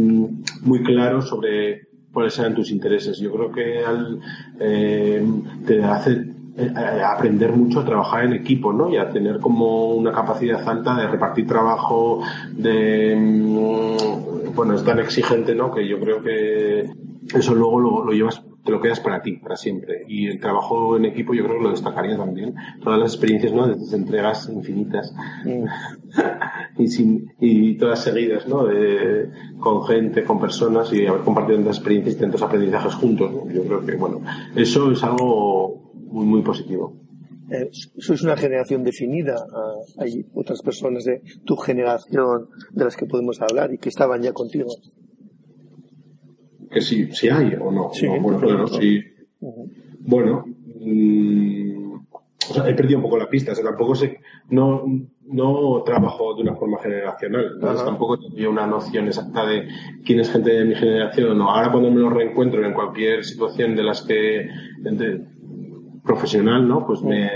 muy 0.62 0.82
claro 0.82 1.20
sobre 1.20 1.88
cuáles 2.10 2.38
eran 2.38 2.54
tus 2.54 2.70
intereses. 2.70 3.18
Yo 3.18 3.30
creo 3.32 3.52
que 3.52 3.84
al, 3.84 4.18
eh, 4.58 5.24
te 5.66 5.84
hace 5.84 6.12
eh, 6.56 7.02
aprender 7.04 7.52
mucho 7.52 7.80
a 7.80 7.84
trabajar 7.84 8.24
en 8.24 8.32
equipo, 8.32 8.72
¿no? 8.72 8.90
Y 8.90 8.96
a 8.96 9.10
tener 9.10 9.40
como 9.40 9.94
una 9.94 10.10
capacidad 10.10 10.66
alta 10.68 10.96
de 10.96 11.06
repartir 11.06 11.46
trabajo, 11.46 12.22
de, 12.52 13.14
mm, 13.16 14.54
bueno, 14.54 14.74
es 14.74 14.84
tan 14.84 14.98
exigente, 15.00 15.54
¿no? 15.54 15.70
Que 15.70 15.86
yo 15.86 16.00
creo 16.00 16.22
que 16.22 16.90
eso 17.34 17.54
luego 17.54 17.80
lo, 17.80 18.12
llevas, 18.12 18.42
te 18.70 18.76
lo 18.76 18.80
quedas 18.80 19.00
para 19.00 19.20
ti, 19.20 19.32
para 19.32 19.56
siempre. 19.56 20.04
Y 20.06 20.28
el 20.28 20.38
trabajo 20.38 20.96
en 20.96 21.04
equipo 21.04 21.34
yo 21.34 21.44
creo 21.44 21.58
que 21.58 21.64
lo 21.64 21.70
destacaría 21.70 22.16
también. 22.16 22.54
Todas 22.82 23.00
las 23.00 23.12
experiencias, 23.14 23.52
¿no? 23.52 23.66
De 23.66 23.96
entregas 23.96 24.48
infinitas. 24.48 25.12
y 26.78 26.86
sin, 26.86 27.32
y 27.40 27.76
todas 27.76 28.04
seguidas, 28.04 28.46
¿no? 28.46 28.64
De, 28.64 29.28
con 29.58 29.82
gente, 29.84 30.22
con 30.22 30.40
personas 30.40 30.92
y 30.92 31.04
haber 31.04 31.22
compartido 31.22 31.58
tantas 31.58 31.78
experiencias 31.78 32.14
y 32.14 32.18
tantos 32.20 32.42
aprendizajes 32.42 32.94
juntos, 32.94 33.32
Yo 33.52 33.64
creo 33.64 33.84
que, 33.84 33.96
bueno, 33.96 34.20
eso 34.54 34.92
es 34.92 35.02
algo 35.02 35.92
muy, 35.94 36.26
muy 36.26 36.42
positivo. 36.42 36.94
Eh, 37.50 37.68
sois 37.98 38.22
una 38.22 38.36
generación 38.36 38.84
definida. 38.84 39.34
Ah, 39.52 39.74
hay 39.98 40.24
otras 40.34 40.62
personas 40.62 41.02
de 41.02 41.22
tu 41.44 41.56
generación 41.56 42.48
de 42.70 42.84
las 42.84 42.96
que 42.96 43.06
podemos 43.06 43.40
hablar 43.40 43.74
y 43.74 43.78
que 43.78 43.88
estaban 43.88 44.22
ya 44.22 44.32
contigo. 44.32 44.70
Que 46.70 46.80
sí, 46.80 47.08
sí 47.12 47.28
hay 47.28 47.56
o 47.60 47.70
no. 47.70 47.90
bueno, 48.20 48.38
claro, 48.38 48.68
sí. 48.68 49.02
Bueno, 50.00 50.44
mm, 50.80 51.94
o 52.50 52.54
sea, 52.54 52.68
he 52.68 52.74
perdido 52.74 52.98
un 52.98 53.04
poco 53.04 53.18
la 53.18 53.28
pista. 53.28 53.52
O 53.52 53.54
sea, 53.54 53.64
tampoco 53.64 53.94
sé, 53.94 54.20
no, 54.50 54.84
no 55.26 55.82
trabajo 55.84 56.34
de 56.34 56.42
una 56.42 56.54
forma 56.54 56.78
generacional. 56.78 57.58
Tampoco 57.60 58.18
tenía 58.18 58.48
una 58.48 58.66
noción 58.66 59.06
exacta 59.06 59.46
de 59.46 59.68
quién 60.04 60.20
es 60.20 60.30
gente 60.30 60.52
de 60.52 60.64
mi 60.64 60.74
generación 60.74 61.30
o 61.30 61.34
no. 61.34 61.50
Ahora 61.50 61.70
cuando 61.70 61.90
me 61.90 62.00
lo 62.00 62.10
reencuentro 62.10 62.64
en 62.64 62.72
cualquier 62.72 63.24
situación 63.24 63.76
de 63.76 63.82
las 63.82 64.02
que 64.02 64.48
profesional, 66.02 66.66
¿no? 66.66 66.86
Pues 66.86 67.02
me, 67.02 67.28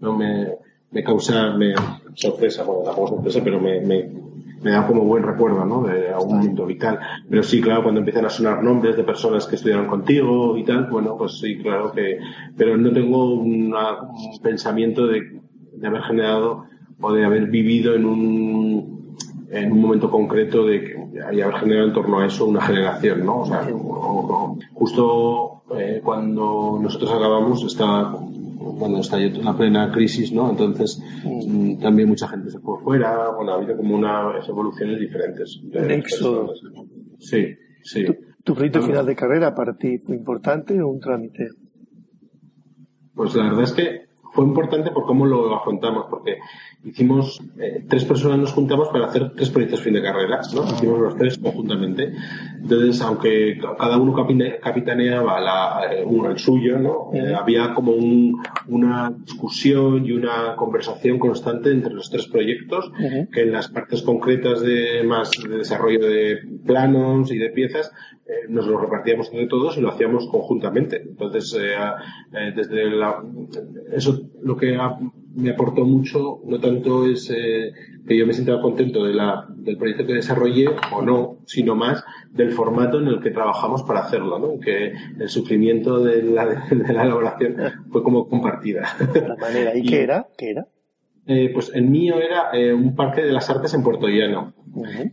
no 0.00 0.16
me, 0.16 0.54
me 0.90 1.02
causa 1.02 1.56
me, 1.56 1.74
sorpresa, 2.14 2.62
bueno, 2.64 2.82
tampoco 2.82 3.08
sorpresa, 3.08 3.40
pero 3.42 3.60
me, 3.60 3.80
me, 3.80 4.23
me 4.64 4.70
da 4.70 4.86
como 4.86 5.04
buen 5.04 5.22
recuerdo, 5.22 5.64
¿no? 5.64 5.82
De 5.82 6.08
algún 6.08 6.38
momento 6.38 6.64
vital. 6.66 6.98
Pero 7.28 7.42
sí, 7.42 7.60
claro, 7.60 7.82
cuando 7.82 8.00
empiezan 8.00 8.24
a 8.24 8.30
sonar 8.30 8.62
nombres 8.62 8.96
de 8.96 9.04
personas 9.04 9.46
que 9.46 9.56
estudiaron 9.56 9.86
contigo 9.86 10.56
y 10.56 10.64
tal, 10.64 10.88
bueno, 10.90 11.16
pues 11.16 11.38
sí, 11.38 11.58
claro 11.58 11.92
que, 11.92 12.18
pero 12.56 12.76
no 12.76 12.90
tengo 12.92 13.34
un 13.34 13.74
pensamiento 14.42 15.06
de, 15.06 15.40
de 15.74 15.86
haber 15.86 16.02
generado 16.02 16.64
o 17.00 17.12
de 17.12 17.24
haber 17.24 17.46
vivido 17.46 17.94
en 17.94 18.06
un, 18.06 19.16
en 19.50 19.70
un 19.70 19.80
momento 19.80 20.10
concreto 20.10 20.64
de 20.64 20.80
que 20.82 21.04
y 21.32 21.40
haber 21.40 21.56
generado 21.56 21.86
en 21.86 21.92
torno 21.92 22.18
a 22.18 22.26
eso 22.26 22.46
una 22.46 22.60
generación, 22.60 23.24
¿no? 23.24 23.40
O 23.40 23.46
sea, 23.46 23.66
justo 24.72 25.62
eh, 25.76 26.00
cuando 26.02 26.78
nosotros 26.82 27.10
acabamos 27.12 27.62
estaba 27.64 28.18
bueno, 28.72 29.00
está 29.00 29.18
la 29.18 29.56
plena 29.56 29.92
crisis, 29.92 30.32
¿no? 30.32 30.50
Entonces, 30.50 31.02
mm, 31.24 31.80
también 31.80 32.08
mucha 32.08 32.28
gente 32.28 32.50
se 32.50 32.58
fue 32.58 32.80
fuera, 32.82 33.30
bueno, 33.30 33.52
ha 33.52 33.54
habido 33.56 33.76
como 33.76 33.94
unas 33.94 34.48
evoluciones 34.48 34.98
diferentes. 34.98 35.60
De 35.64 36.02
Sí, 37.18 37.46
sí. 37.82 38.04
¿Tu, 38.44 38.54
proyecto 38.54 38.82
final 38.82 39.06
de 39.06 39.16
carrera 39.16 39.54
para 39.54 39.74
ti 39.74 39.98
fue 39.98 40.16
importante 40.16 40.80
o 40.80 40.88
un 40.88 41.00
trámite? 41.00 41.48
Pues 43.14 43.34
la 43.34 43.44
verdad 43.44 43.62
es 43.62 43.72
que 43.72 44.03
fue 44.34 44.44
importante 44.44 44.90
por 44.90 45.06
cómo 45.06 45.24
lo 45.24 45.54
afrontamos, 45.54 46.06
porque 46.10 46.38
hicimos, 46.84 47.40
eh, 47.58 47.84
tres 47.88 48.04
personas 48.04 48.38
nos 48.38 48.52
juntamos 48.52 48.88
para 48.88 49.06
hacer 49.06 49.30
tres 49.36 49.48
proyectos 49.50 49.80
fin 49.80 49.94
de 49.94 50.02
carrera, 50.02 50.40
¿no? 50.52 50.64
Hicimos 50.64 50.98
los 50.98 51.16
tres 51.16 51.38
conjuntamente. 51.38 52.12
Entonces, 52.60 53.00
aunque 53.00 53.58
cada 53.78 53.96
uno 53.96 54.12
capitaneaba 54.12 55.40
la, 55.40 55.80
eh, 55.92 56.04
uno 56.04 56.30
el 56.30 56.38
suyo, 56.38 56.80
¿no? 56.80 57.10
Eh, 57.14 57.32
había 57.32 57.72
como 57.74 57.92
un, 57.92 58.42
una 58.66 59.10
discusión 59.10 60.04
y 60.04 60.10
una 60.10 60.56
conversación 60.56 61.20
constante 61.20 61.70
entre 61.70 61.94
los 61.94 62.10
tres 62.10 62.26
proyectos, 62.26 62.90
que 63.32 63.42
en 63.42 63.52
las 63.52 63.68
partes 63.68 64.02
concretas 64.02 64.60
de 64.62 65.04
más 65.04 65.30
de 65.48 65.58
desarrollo 65.58 66.00
de 66.00 66.38
planos 66.66 67.30
y 67.30 67.38
de 67.38 67.50
piezas, 67.50 67.92
nos 68.48 68.66
lo 68.66 68.78
repartíamos 68.78 69.28
entre 69.28 69.46
todos 69.46 69.76
y 69.76 69.80
lo 69.80 69.90
hacíamos 69.90 70.26
conjuntamente. 70.28 71.02
Entonces, 71.02 71.56
desde 72.54 72.90
la, 72.90 73.22
eso 73.92 74.30
lo 74.42 74.56
que 74.56 74.76
me 75.34 75.50
aportó 75.50 75.84
mucho, 75.84 76.40
no 76.44 76.60
tanto 76.60 77.06
es 77.06 77.30
eh, 77.30 77.72
que 78.06 78.16
yo 78.16 78.26
me 78.26 78.32
sienta 78.32 78.60
contento 78.60 79.04
de 79.04 79.14
la, 79.14 79.46
del 79.48 79.76
proyecto 79.76 80.06
que 80.06 80.14
desarrollé 80.14 80.66
o 80.92 81.02
no, 81.02 81.38
sino 81.46 81.74
más 81.74 82.04
del 82.30 82.52
formato 82.52 83.00
en 83.00 83.08
el 83.08 83.20
que 83.20 83.30
trabajamos 83.30 83.82
para 83.82 84.00
hacerlo, 84.00 84.38
¿no? 84.38 84.60
Que 84.60 84.92
el 85.18 85.28
sufrimiento 85.28 86.00
de 86.00 86.22
la, 86.22 86.46
de 86.70 86.92
la 86.92 87.02
elaboración 87.02 87.56
fue 87.90 88.02
como 88.02 88.28
compartida. 88.28 88.88
La 89.14 89.36
manera. 89.36 89.76
¿Y, 89.76 89.82
qué 89.86 90.02
era? 90.02 90.26
¿Qué 90.36 90.50
era? 90.50 90.66
Eh, 91.26 91.50
pues 91.52 91.72
el 91.74 91.88
mío 91.88 92.16
era 92.20 92.50
eh, 92.52 92.72
un 92.72 92.94
parque 92.94 93.22
de 93.22 93.32
las 93.32 93.48
artes 93.48 93.72
en 93.72 93.82
Puerto 93.82 94.08
Llano, 94.08 94.52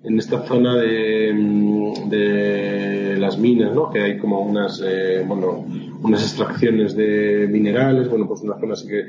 en 0.03 0.17
esta 0.17 0.43
zona 0.43 0.75
de, 0.77 1.33
mm, 1.33 2.09
de, 2.09 3.17
las 3.17 3.37
minas, 3.37 3.73
¿no? 3.75 3.89
Que 3.89 4.01
hay 4.01 4.17
como 4.17 4.41
unas, 4.41 4.81
eh, 4.83 5.23
bueno, 5.27 5.65
unas 6.01 6.23
extracciones 6.23 6.95
de 6.95 7.47
minerales, 7.49 8.09
bueno, 8.09 8.27
pues 8.27 8.41
una 8.41 8.59
zona 8.59 8.73
así 8.73 8.87
que 8.87 9.05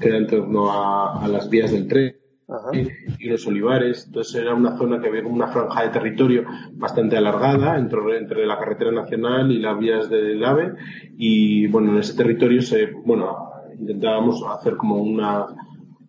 queda 0.00 0.18
en 0.18 0.26
torno 0.26 0.70
a, 0.70 1.24
a 1.24 1.28
las 1.28 1.50
vías 1.50 1.72
del 1.72 1.88
tren. 1.88 2.14
y 3.18 3.28
unos 3.28 3.46
olivares. 3.46 4.06
Entonces 4.06 4.36
era 4.36 4.54
una 4.54 4.76
zona 4.78 5.00
que 5.00 5.08
había 5.08 5.22
como 5.22 5.34
una 5.34 5.48
franja 5.48 5.82
de 5.82 5.90
territorio 5.90 6.44
bastante 6.72 7.16
alargada 7.16 7.76
entre, 7.76 7.98
entre 8.16 8.46
la 8.46 8.58
carretera 8.58 8.90
nacional 8.90 9.52
y 9.52 9.58
las 9.58 9.78
vías 9.78 10.08
del 10.08 10.42
AVE. 10.42 10.72
Y 11.18 11.66
bueno, 11.66 11.92
en 11.92 11.98
ese 11.98 12.16
territorio 12.16 12.62
se, 12.62 12.86
bueno, 13.04 13.36
intentábamos 13.78 14.42
hacer 14.48 14.76
como 14.76 14.96
una, 14.96 15.46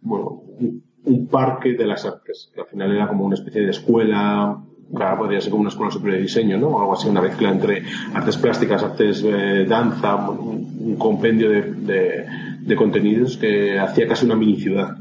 bueno, 0.01 0.43
un, 0.59 0.88
parque 1.29 1.73
de 1.73 1.85
las 1.85 2.05
artes, 2.05 2.51
que 2.53 2.61
al 2.61 2.67
final 2.67 2.95
era 2.95 3.07
como 3.07 3.25
una 3.25 3.35
especie 3.35 3.61
de 3.61 3.71
escuela, 3.71 4.61
claro, 4.93 5.17
podría 5.17 5.41
ser 5.41 5.51
como 5.51 5.61
una 5.61 5.69
escuela 5.69 5.91
superior 5.91 6.17
de 6.17 6.23
diseño, 6.23 6.57
¿no? 6.57 6.67
O 6.69 6.79
algo 6.79 6.93
así, 6.93 7.07
una 7.07 7.21
mezcla 7.21 7.49
entre 7.49 7.83
artes 8.13 8.37
plásticas, 8.37 8.83
artes 8.83 9.23
eh, 9.25 9.65
danza, 9.67 10.15
un, 10.15 10.95
compendio 10.97 11.49
de, 11.49 12.25
de, 12.61 12.75
contenidos 12.75 13.37
que 13.37 13.77
hacía 13.77 14.07
casi 14.07 14.25
una 14.25 14.35
mini 14.35 14.57
ciudad. 14.59 14.97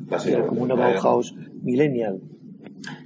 como 0.49 0.63
una 0.63 0.75
Bauhaus 0.75 1.35
millennial. 1.63 2.21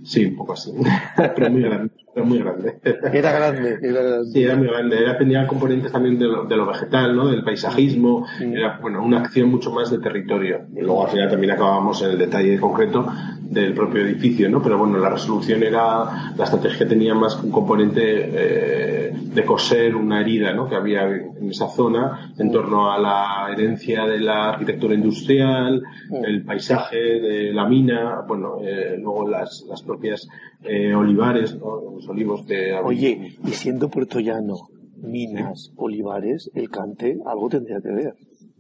Sí, 0.03 0.27
un 0.27 0.37
poco 0.37 0.55
así, 0.55 0.73
pero 1.17 1.51
muy 1.51 1.63
grande. 1.63 1.93
Era 2.15 2.25
muy 2.25 2.39
grande. 2.39 2.79
Era 2.85 3.33
grande, 3.33 3.79
era 3.83 4.03
grande. 4.03 4.31
Sí, 4.31 4.43
era 4.43 4.57
muy 4.57 4.67
grande. 4.67 4.99
Era, 4.99 5.17
tenía 5.17 5.47
componentes 5.47 5.93
también 5.93 6.19
de 6.19 6.27
lo, 6.27 6.45
de 6.45 6.57
lo 6.57 6.67
vegetal, 6.67 7.17
¿no? 7.17 7.29
Del 7.29 7.43
paisajismo. 7.43 8.27
Era, 8.39 8.79
bueno, 8.81 9.03
una 9.03 9.21
acción 9.21 9.49
mucho 9.49 9.71
más 9.71 9.91
de 9.91 9.99
territorio. 9.99 10.67
Y 10.77 10.81
luego 10.81 11.07
al 11.07 11.11
final 11.11 11.31
también 11.31 11.53
acabábamos 11.53 12.03
en 12.03 12.11
el 12.11 12.19
detalle 12.19 12.61
concreto 12.61 13.07
del 13.53 13.75
propio 13.75 14.03
edificio, 14.03 14.49
¿no? 14.49 14.63
Pero 14.63 14.79
bueno, 14.79 14.99
la 14.99 15.11
resolución 15.11 15.63
era, 15.63 16.33
la 16.37 16.45
estrategia 16.45 16.89
tenía 16.89 17.15
más 17.15 17.43
un 17.43 17.51
componente 17.51 18.01
eh, 18.03 19.13
de 19.13 19.45
coser 19.45 19.95
una 19.95 20.21
herida, 20.21 20.55
¿no? 20.55 20.69
Que 20.69 20.75
había 20.75 21.05
en 21.05 21.51
esa 21.51 21.69
zona 21.69 22.33
en 22.39 22.51
torno 22.51 22.91
a 22.91 22.99
la 22.99 23.49
herencia 23.53 24.07
de 24.07 24.21
la 24.21 24.51
arquitectura 24.51 24.95
industrial, 24.95 25.83
el 26.25 26.45
paisaje 26.45 26.97
de 26.97 27.53
la 27.53 27.67
mina, 27.67 28.23
bueno, 28.27 28.57
eh, 28.63 28.97
luego 28.99 29.29
las, 29.29 29.65
las 29.69 29.83
propias 29.83 30.27
eh, 30.65 30.95
olivares, 30.95 31.55
¿no? 31.57 32.01
Los 32.03 32.09
olivos 32.09 32.47
de... 32.47 32.75
Oye, 32.75 33.37
y 33.45 33.51
siendo 33.51 33.89
puertollano, 33.89 34.69
minas, 34.97 35.73
olivares, 35.77 36.51
el 36.55 36.69
cante, 36.71 37.19
algo 37.25 37.49
tendría 37.49 37.81
que 37.81 37.93
ver. 37.93 38.15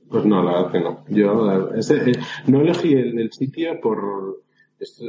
Pues 0.09 0.25
no, 0.25 0.43
la 0.43 0.53
verdad 0.53 0.73
que 0.73 0.81
no. 0.81 1.05
Yo 1.09 1.75
eh, 1.75 2.13
no 2.47 2.61
elegí 2.61 2.93
el, 2.93 3.33
sitio 3.33 3.81
por... 3.81 4.43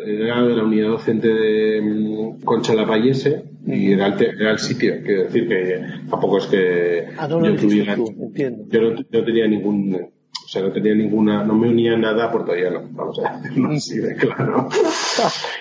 Era 0.06 0.44
de 0.44 0.56
la 0.56 0.64
unidad 0.64 0.90
docente 0.90 1.28
de 1.28 1.82
mm, 1.82 2.42
Concha 2.44 2.76
La 2.76 2.86
Payese 2.86 3.44
y 3.66 3.92
era 3.92 4.08
el, 4.08 4.22
era 4.24 4.52
el 4.52 4.60
sitio. 4.60 4.94
Quiero 5.04 5.24
decir 5.24 5.48
que 5.48 5.82
tampoco 6.10 6.38
es 6.38 6.46
que 6.46 7.08
ah, 7.18 7.28
no, 7.28 7.44
yo 7.44 7.56
tuviera... 7.56 7.96
entiendo. 7.96 8.66
Yo 8.70 8.82
no 9.20 9.26
tenía 9.26 9.48
ningún 9.48 10.12
sea, 10.54 10.62
no 10.62 10.72
tenía 10.72 10.94
ninguna, 10.94 11.44
no 11.44 11.56
me 11.56 11.70
unía 11.70 11.98
nada 11.98 12.26
a 12.26 12.32
Puerto 12.32 12.54
Llano, 12.54 12.88
vamos 12.92 13.20
a 13.20 13.40
decirlo 13.40 13.72
así 13.72 13.98
de 13.98 14.16
claro. 14.16 14.70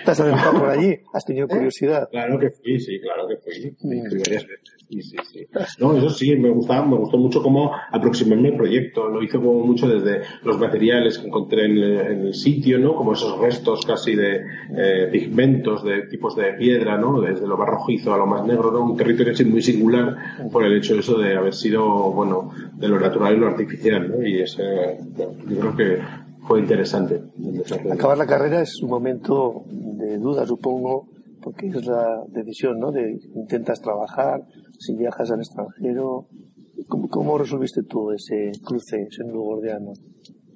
¿Te 0.05 0.11
has 0.11 0.19
adentrado 0.19 0.59
por 0.59 0.69
allí? 0.69 0.99
¿Has 1.13 1.25
tenido 1.25 1.47
curiosidad? 1.47 2.07
Claro 2.11 2.39
que 2.39 2.51
fui, 2.51 2.79
sí, 2.79 2.99
claro 2.99 3.27
que 3.27 3.37
fui. 3.37 3.75
Fui 3.79 3.99
varias 4.01 4.47
veces. 4.47 4.73
Sí, 4.89 5.01
sí, 5.01 5.17
sí. 5.31 5.45
No, 5.79 5.97
eso 5.97 6.09
sí, 6.09 6.35
me 6.35 6.49
gustaba, 6.49 6.85
me 6.85 6.97
gustó 6.97 7.17
mucho 7.17 7.41
cómo 7.41 7.71
aproximarme 7.91 8.49
al 8.49 8.57
proyecto. 8.57 9.07
Lo 9.07 9.23
hice 9.23 9.37
como 9.37 9.65
mucho 9.65 9.87
desde 9.87 10.21
los 10.43 10.59
materiales 10.59 11.17
que 11.17 11.27
encontré 11.27 11.65
en 11.65 11.77
el, 11.77 12.33
sitio, 12.33 12.79
¿no? 12.79 12.95
Como 12.95 13.13
esos 13.13 13.39
restos 13.39 13.85
casi 13.85 14.15
de 14.15 14.41
eh, 14.75 15.07
pigmentos, 15.11 15.83
de 15.83 16.03
tipos 16.07 16.35
de 16.35 16.53
piedra, 16.53 16.97
¿no? 16.97 17.21
Desde 17.21 17.47
lo 17.47 17.57
barrojizo 17.57 18.13
a 18.13 18.17
lo 18.17 18.25
más 18.25 18.45
negro, 18.45 18.71
¿no? 18.71 18.83
Un 18.83 18.97
territorio 18.97 19.33
muy 19.47 19.61
singular 19.61 20.15
por 20.51 20.63
el 20.63 20.75
hecho 20.77 20.93
de 20.93 20.99
eso 20.99 21.17
de 21.17 21.35
haber 21.35 21.53
sido, 21.53 22.11
bueno, 22.11 22.51
de 22.73 22.87
lo 22.87 22.99
natural 22.99 23.35
y 23.35 23.39
lo 23.39 23.47
artificial, 23.47 24.09
¿no? 24.09 24.25
Y 24.25 24.41
ese, 24.41 24.63
yo 25.47 25.59
creo 25.59 25.75
que 25.75 25.99
fue 26.47 26.59
interesante. 26.59 27.21
Acabar 27.91 28.17
la 28.17 28.25
carrera 28.25 28.61
es 28.61 28.81
un 28.81 28.89
momento 28.89 29.63
de 29.67 30.17
duda, 30.17 30.45
supongo, 30.45 31.07
porque 31.41 31.67
es 31.67 31.85
la 31.85 32.23
decisión, 32.29 32.79
¿no? 32.79 32.91
De 32.91 33.19
intentas 33.35 33.81
trabajar, 33.81 34.41
si 34.79 34.95
viajas 34.95 35.31
al 35.31 35.39
extranjero. 35.39 36.27
¿Cómo, 36.87 37.07
cómo 37.07 37.37
resolviste 37.37 37.83
tú 37.83 38.11
ese 38.11 38.51
cruce, 38.63 39.03
ese 39.03 39.23
nudo 39.23 39.41
gordiano? 39.41 39.93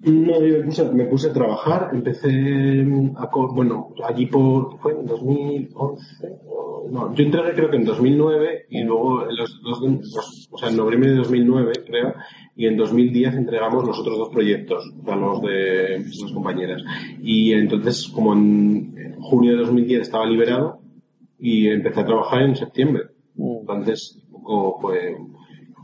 No, 0.02 0.40
yo 0.42 0.60
me 0.60 0.64
puse, 0.64 0.92
me 0.92 1.06
puse 1.06 1.30
a 1.30 1.34
trabajar, 1.34 1.90
empecé 1.92 2.30
a, 3.16 3.30
bueno, 3.52 3.94
allí 4.08 4.28
por, 4.28 4.78
fue 4.80 4.92
en 4.94 5.06
2011, 5.06 6.04
no, 6.92 7.14
yo 7.14 7.24
entré 7.24 7.54
creo 7.54 7.70
que 7.70 7.78
en 7.78 7.86
2009 7.86 8.66
y 8.70 8.84
luego 8.84 9.28
en 9.30 9.36
los, 9.36 9.60
dos, 9.64 10.48
o 10.52 10.58
sea, 10.58 10.70
en 10.70 10.78
noviembre 10.78 11.12
de 11.12 11.18
2009 11.18 11.74
creo, 11.86 12.14
y 12.58 12.66
en 12.66 12.76
2010 12.76 13.36
entregamos 13.36 13.86
los 13.86 14.00
otros 14.00 14.18
dos 14.18 14.30
proyectos 14.30 14.92
a 15.06 15.16
los 15.16 15.42
de 15.44 16.04
mis 16.04 16.34
compañeras. 16.34 16.82
Y 17.22 17.54
entonces, 17.54 18.08
como 18.08 18.34
en 18.34 19.16
junio 19.20 19.52
de 19.52 19.60
2010 19.60 20.02
estaba 20.02 20.26
liberado 20.26 20.80
y 21.40 21.68
empecé 21.68 22.00
a 22.00 22.06
trabajar 22.06 22.42
en 22.42 22.56
septiembre. 22.56 23.04
Mm. 23.36 23.58
Entonces, 23.60 24.20
un 24.32 24.42
poco 24.42 24.80
fue 24.82 25.18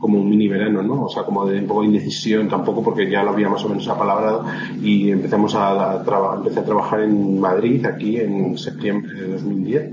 como 0.00 0.20
un 0.20 0.28
mini 0.28 0.48
verano, 0.48 0.82
¿no? 0.82 1.04
O 1.04 1.08
sea, 1.08 1.22
como 1.22 1.46
de 1.46 1.60
un 1.60 1.66
poco 1.66 1.82
de 1.82 1.86
indecisión 1.86 2.48
tampoco 2.48 2.82
porque 2.82 3.08
ya 3.08 3.22
lo 3.22 3.30
había 3.30 3.48
más 3.48 3.64
o 3.64 3.68
menos 3.68 3.88
apalabrado 3.88 4.44
y 4.82 5.10
empezamos 5.10 5.54
a, 5.54 6.02
trabajar, 6.04 6.38
empecé 6.38 6.60
a 6.60 6.64
trabajar 6.64 7.00
en 7.02 7.40
Madrid 7.40 7.86
aquí 7.86 8.18
en 8.18 8.58
septiembre 8.58 9.14
de 9.14 9.28
2010 9.28 9.92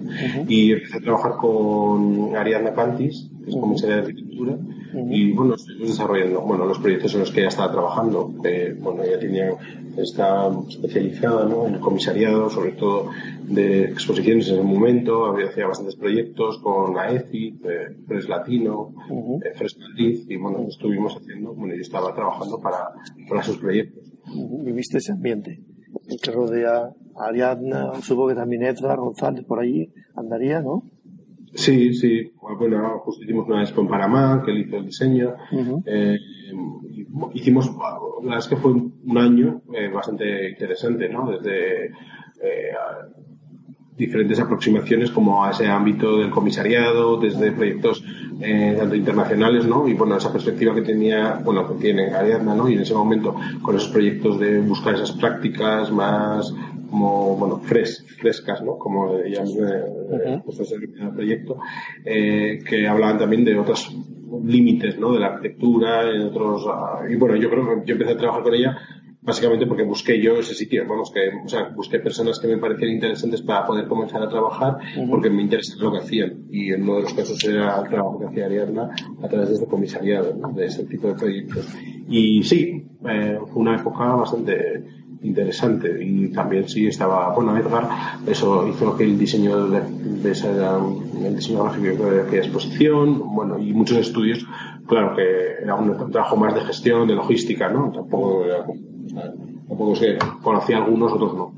y 0.50 0.72
empecé 0.74 0.98
a 0.98 1.02
trabajar 1.02 1.34
con 1.38 2.36
Ariadna 2.36 2.74
Es 3.48 3.56
comisaria 3.56 3.96
de 3.98 4.02
arquitectura 4.02 4.58
y 4.94 5.32
bueno, 5.32 5.56
estoy 5.56 5.80
desarrollando, 5.80 6.42
bueno, 6.42 6.66
los 6.66 6.80
proyectos 6.80 7.14
en 7.14 7.22
los 7.22 7.32
que 7.32 7.40
ella 7.40 7.50
estaba 7.50 7.72
trabajando, 7.72 8.34
eh, 8.44 8.76
bueno, 8.80 9.04
ella 9.04 9.20
tenía, 9.20 9.52
está 9.98 10.52
especializada, 10.68 11.46
¿no? 11.46 11.66
En 11.68 11.76
el 11.76 11.80
comisariado, 11.80 12.50
sobre 12.50 12.74
todo 12.74 13.10
de 13.44 13.86
exposiciones 13.86 14.48
en 14.50 14.56
ese 14.56 14.64
momento, 14.64 15.26
había 15.26 15.48
hacía 15.48 15.68
bastantes 15.68 15.96
proyectos 15.96 16.58
con 16.60 16.98
AECI, 16.98 17.60
eh, 17.64 17.98
Fres 18.08 18.28
Latino, 18.28 18.94
eh, 19.44 19.54
Fres 19.56 19.78
Madrid, 19.78 20.26
y 20.28 20.36
bueno, 20.36 20.66
estuvimos 20.68 21.16
haciendo, 21.16 21.54
bueno, 21.54 21.74
yo 21.74 21.82
estaba 21.82 22.14
trabajando 22.14 22.60
para, 22.60 22.92
para 23.30 23.44
sus 23.44 23.58
proyectos. 23.58 24.04
¿Viviste 24.64 24.98
ese 24.98 25.14
ambiente? 25.14 25.62
que 26.22 26.32
rodea 26.32 26.94
a 27.18 27.26
Ariadna, 27.28 27.94
supongo 28.02 28.30
que 28.30 28.36
también 28.36 28.64
Edgar 28.64 29.00
González 29.00 29.44
por 29.46 29.60
allí 29.60 29.92
andaría, 30.16 30.62
¿no? 30.62 30.84
Sí, 31.54 31.94
sí. 31.94 32.32
Bueno, 32.58 33.00
justo 33.00 33.24
hicimos 33.24 33.48
una 33.48 33.62
expo 33.62 33.82
en 33.82 33.88
Panamá, 33.88 34.42
que 34.44 34.52
él 34.52 34.60
hizo 34.60 34.78
el 34.78 34.86
diseño. 34.86 35.36
eh, 35.86 36.18
hicimos, 37.34 37.68
la 37.68 38.00
verdad 38.22 38.40
es 38.40 38.48
que 38.48 38.56
fue 38.56 38.72
un 38.72 39.18
año 39.18 39.62
eh, 39.74 39.90
bastante 39.90 40.50
interesante, 40.50 41.10
¿no? 41.10 41.30
Desde 41.32 41.86
eh, 41.86 42.72
diferentes 43.98 44.40
aproximaciones 44.40 45.12
como 45.12 45.44
a 45.44 45.52
ese 45.52 45.68
ámbito 45.68 46.18
del 46.18 46.30
comisariado, 46.30 47.18
desde 47.18 47.52
proyectos 47.52 48.04
eh, 48.40 48.76
tanto 48.78 48.96
internacionales, 48.96 49.66
¿no? 49.66 49.88
Y 49.88 49.94
bueno, 49.94 50.18
esa 50.18 50.32
perspectiva 50.32 50.74
que 50.74 50.82
tenía, 50.82 51.40
bueno, 51.44 51.68
que 51.68 51.76
tiene 51.76 52.14
Ariadna, 52.14 52.56
¿no? 52.56 52.68
Y 52.70 52.74
en 52.74 52.82
ese 52.82 52.96
momento 52.96 53.36
con 53.62 53.76
esos 53.76 53.90
proyectos 53.90 54.40
de 54.40 54.60
buscar 54.62 54.96
esas 54.96 55.12
prácticas 55.12 55.92
más 55.92 56.54
como, 56.92 57.38
bueno, 57.38 57.60
fres, 57.60 58.06
frescas, 58.20 58.62
¿no? 58.62 58.78
Como 58.78 59.18
ella 59.18 59.44
eh, 59.44 60.42
puesto 60.46 60.64
el 60.76 61.14
proyecto, 61.14 61.58
eh, 62.06 62.60
que 62.68 62.88
hablaban 62.88 63.18
también 63.18 63.46
de 63.46 63.58
otros 63.58 63.96
límites, 64.44 65.00
¿no? 65.00 65.14
De 65.14 65.20
la 65.20 65.28
arquitectura, 65.28 66.10
en 66.10 66.22
otros, 66.22 66.66
ah, 66.68 67.04
y 67.10 67.16
bueno, 67.16 67.36
yo 67.38 67.50
creo 67.50 67.66
que 67.66 67.88
yo 67.88 67.94
empecé 67.94 68.12
a 68.12 68.18
trabajar 68.18 68.44
con 68.44 68.54
ella 68.54 68.78
básicamente 69.22 69.68
porque 69.68 69.84
busqué 69.84 70.20
yo 70.20 70.40
ese 70.40 70.56
sitio, 70.56 70.84
vamos, 70.88 71.12
que, 71.12 71.30
o 71.46 71.48
sea, 71.48 71.70
busqué 71.70 72.00
personas 72.00 72.40
que 72.40 72.48
me 72.48 72.58
parecían 72.58 72.92
interesantes 72.92 73.42
para 73.42 73.66
poder 73.66 73.88
comenzar 73.88 74.22
a 74.24 74.30
trabajar 74.30 74.78
porque 75.10 75.30
me 75.30 75.44
interesaba 75.44 75.84
lo 75.84 75.92
que 75.92 75.98
hacían. 76.00 76.46
Y 76.50 76.74
en 76.74 76.84
uno 76.84 76.96
de 76.96 77.02
los 77.04 77.14
casos 77.14 77.44
era 77.44 77.82
el 77.82 77.90
trabajo 77.90 78.20
que 78.20 78.26
hacía 78.26 78.46
Ariadna 78.46 78.90
a 79.22 79.28
través 79.28 79.50
de 79.50 79.56
este 79.56 79.68
comisariado, 79.68 80.34
de 80.56 80.66
ese 80.66 80.86
tipo 80.86 81.08
de 81.08 81.14
proyectos. 81.14 81.68
Y 82.10 82.44
sí, 82.44 82.84
eh, 83.08 83.40
fue 83.48 83.62
una 83.62 83.76
época 83.76 84.06
bastante 84.16 85.01
interesante 85.24 86.04
y 86.04 86.32
también 86.32 86.68
sí 86.68 86.88
estaba, 86.88 87.34
bueno, 87.34 87.56
Edgar, 87.58 87.88
eso 88.26 88.68
hizo 88.68 88.98
que 88.98 89.04
el 89.04 89.18
diseño 89.18 89.68
de, 89.68 90.32
esa, 90.32 90.80
el 91.24 91.36
diseño 91.36 91.64
gráfico 91.64 92.06
de 92.10 92.22
aquella 92.22 92.44
exposición, 92.44 93.34
bueno, 93.36 93.60
y 93.60 93.74
muchos 93.74 93.98
estudios, 93.98 94.46
claro 94.88 95.16
que 95.16 95.64
era 95.64 95.76
un 95.76 96.12
trabajo 96.12 96.36
más 96.38 96.56
de 96.56 96.62
gestión, 96.62 97.08
de 97.08 97.16
logística, 97.16 97.70
¿no? 97.70 97.92
Tampoco 97.92 98.46
tampoco 99.68 99.96
sé, 99.96 100.18
conocía 100.42 100.78
algunos, 100.78 101.12
otros 101.12 101.34
no. 101.34 101.54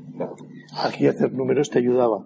Aquí 0.82 1.06
hacer 1.06 1.32
números 1.32 1.70
te 1.70 1.78
ayudaba. 1.78 2.24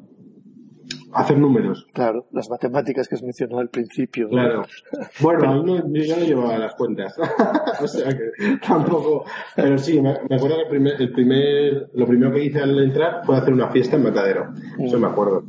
Hacer 1.13 1.39
números. 1.39 1.87
Claro, 1.93 2.27
las 2.33 2.51
matemáticas 2.51 3.09
que 3.09 3.15
has 3.15 3.23
mencionado 3.23 3.61
al 3.61 3.71
principio. 3.71 4.29
Claro. 4.29 4.65
Bueno, 5.21 5.63
no, 5.63 5.93
yo 5.93 6.03
ya 6.03 6.17
no 6.17 6.25
llevaba 6.25 6.59
las 6.59 6.75
cuentas. 6.75 7.15
o 7.83 7.89
sea 7.89 8.17
que 8.17 8.59
tampoco. 8.67 9.25
Pero 9.57 9.79
sí, 9.79 10.01
me, 10.01 10.11
acuerdo 10.11 10.57
que 10.57 10.63
el 10.63 10.69
primer, 10.69 11.03
el 11.03 11.13
primer, 11.13 11.91
lo 11.95 12.07
primero 12.07 12.33
que 12.33 12.45
hice 12.45 12.61
al 12.61 12.79
entrar 12.79 13.23
fue 13.25 13.37
hacer 13.37 13.53
una 13.53 13.69
fiesta 13.69 13.97
en 13.97 14.03
Matadero. 14.05 14.53
Eso 14.79 14.99
me 14.99 15.07
acuerdo. 15.07 15.45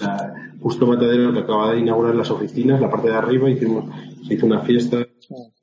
La- 0.00 0.34
justo 0.60 0.86
Matadero 0.86 1.32
que 1.32 1.40
acaba 1.40 1.72
de 1.72 1.80
inaugurar 1.80 2.14
las 2.14 2.30
oficinas, 2.30 2.80
la 2.80 2.90
parte 2.90 3.08
de 3.08 3.14
arriba, 3.14 3.48
hicimos, 3.48 3.84
se 4.26 4.34
hizo 4.34 4.46
una 4.46 4.60
fiesta. 4.60 5.06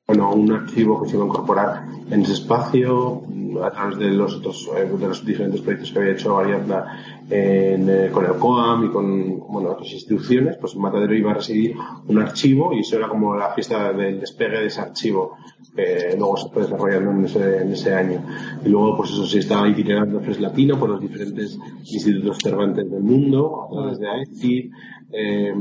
Bueno, 0.08 0.34
un 0.34 0.52
archivo 0.52 1.02
que 1.02 1.10
se 1.10 1.16
iba 1.16 1.26
a 1.26 1.28
incorporar 1.28 1.84
en 2.12 2.22
ese 2.22 2.34
espacio 2.34 3.24
mm, 3.28 3.58
a 3.64 3.72
través 3.72 3.98
de 3.98 4.12
los 4.12 4.36
otros, 4.36 4.70
eh, 4.78 4.86
de 4.86 5.08
los 5.08 5.26
diferentes 5.26 5.62
proyectos 5.62 5.92
que 5.92 6.00
había 6.00 6.12
hecho 6.12 6.38
Ariadna 6.38 7.15
en, 7.30 7.90
eh, 7.90 8.10
con 8.12 8.26
el 8.26 8.34
COAM 8.34 8.86
y 8.86 8.90
con 8.90 9.40
bueno, 9.48 9.72
otras 9.72 9.92
instituciones, 9.92 10.58
pues 10.58 10.76
Matadero 10.76 11.16
iba 11.16 11.32
a 11.32 11.36
residir 11.36 11.76
un 12.08 12.20
archivo 12.20 12.74
y 12.74 12.80
eso 12.80 12.98
era 12.98 13.08
como 13.08 13.36
la 13.36 13.54
fiesta 13.54 13.92
del 13.94 14.20
despegue 14.20 14.60
de 14.60 14.68
ese 14.68 14.82
archivo 14.82 15.38
que 15.76 16.16
luego 16.18 16.38
se 16.38 16.50
fue 16.50 16.62
desarrollando 16.64 17.12
en 17.12 17.26
ese, 17.26 17.62
en 17.62 17.74
ese 17.74 17.94
año. 17.94 18.24
Y 18.64 18.70
luego, 18.70 18.98
pues 18.98 19.12
eso 19.12 19.26
sí 19.26 19.40
estaba 19.40 19.68
itinerando 19.68 20.22
Fres 20.22 20.40
Latino 20.40 20.80
por 20.80 20.90
los 20.90 21.02
diferentes 21.02 21.58
institutos 21.80 22.38
Cervantes 22.42 22.90
del 22.90 23.04
mundo, 23.04 23.66
a 23.66 23.74
través 23.74 24.00
de 24.00 24.08
AECI, 24.08 24.72
eh, 25.12 25.54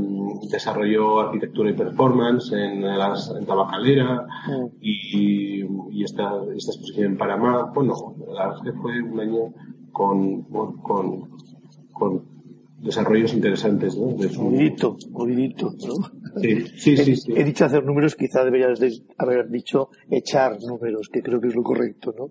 desarrolló 0.51 1.21
arquitectura 1.21 1.71
y 1.71 1.75
performance 1.75 2.53
en, 2.53 2.83
las, 2.83 3.31
en 3.39 3.47
Tabacalera 3.47 4.27
y, 4.81 6.03
esta, 6.03 6.33
esta 6.55 6.73
exposición 6.73 7.13
en 7.13 7.19
Panamá. 7.19 7.71
Bueno, 7.75 7.95
la 8.35 8.49
verdad 8.49 8.63
que 8.63 8.73
fue 8.73 9.01
un 9.01 9.21
año 9.21 9.55
con, 9.91 10.43
con, 10.83 11.34
con 11.95 12.35
desarrollos 12.83 13.33
interesantes, 13.33 13.97
¿no? 13.97 14.09
De 14.15 14.29
su- 14.29 14.43
Movidito, 14.43 14.97
movidito, 15.11 15.73
¿no? 15.87 15.95
Sí, 16.43 16.67
sí, 16.77 16.97
sí, 16.99 17.17
sí. 17.17 17.33
He 17.35 17.43
dicho 17.45 17.65
hacer 17.65 17.83
números, 17.83 18.15
quizá 18.15 18.45
deberías 18.45 18.79
de 18.79 18.93
haber 19.17 19.49
dicho 19.49 19.89
echar 20.11 20.59
números, 20.61 21.09
que 21.11 21.23
creo 21.23 21.41
que 21.41 21.49
es 21.49 21.55
lo 21.55 21.63
correcto, 21.63 22.15
¿no? 22.19 22.29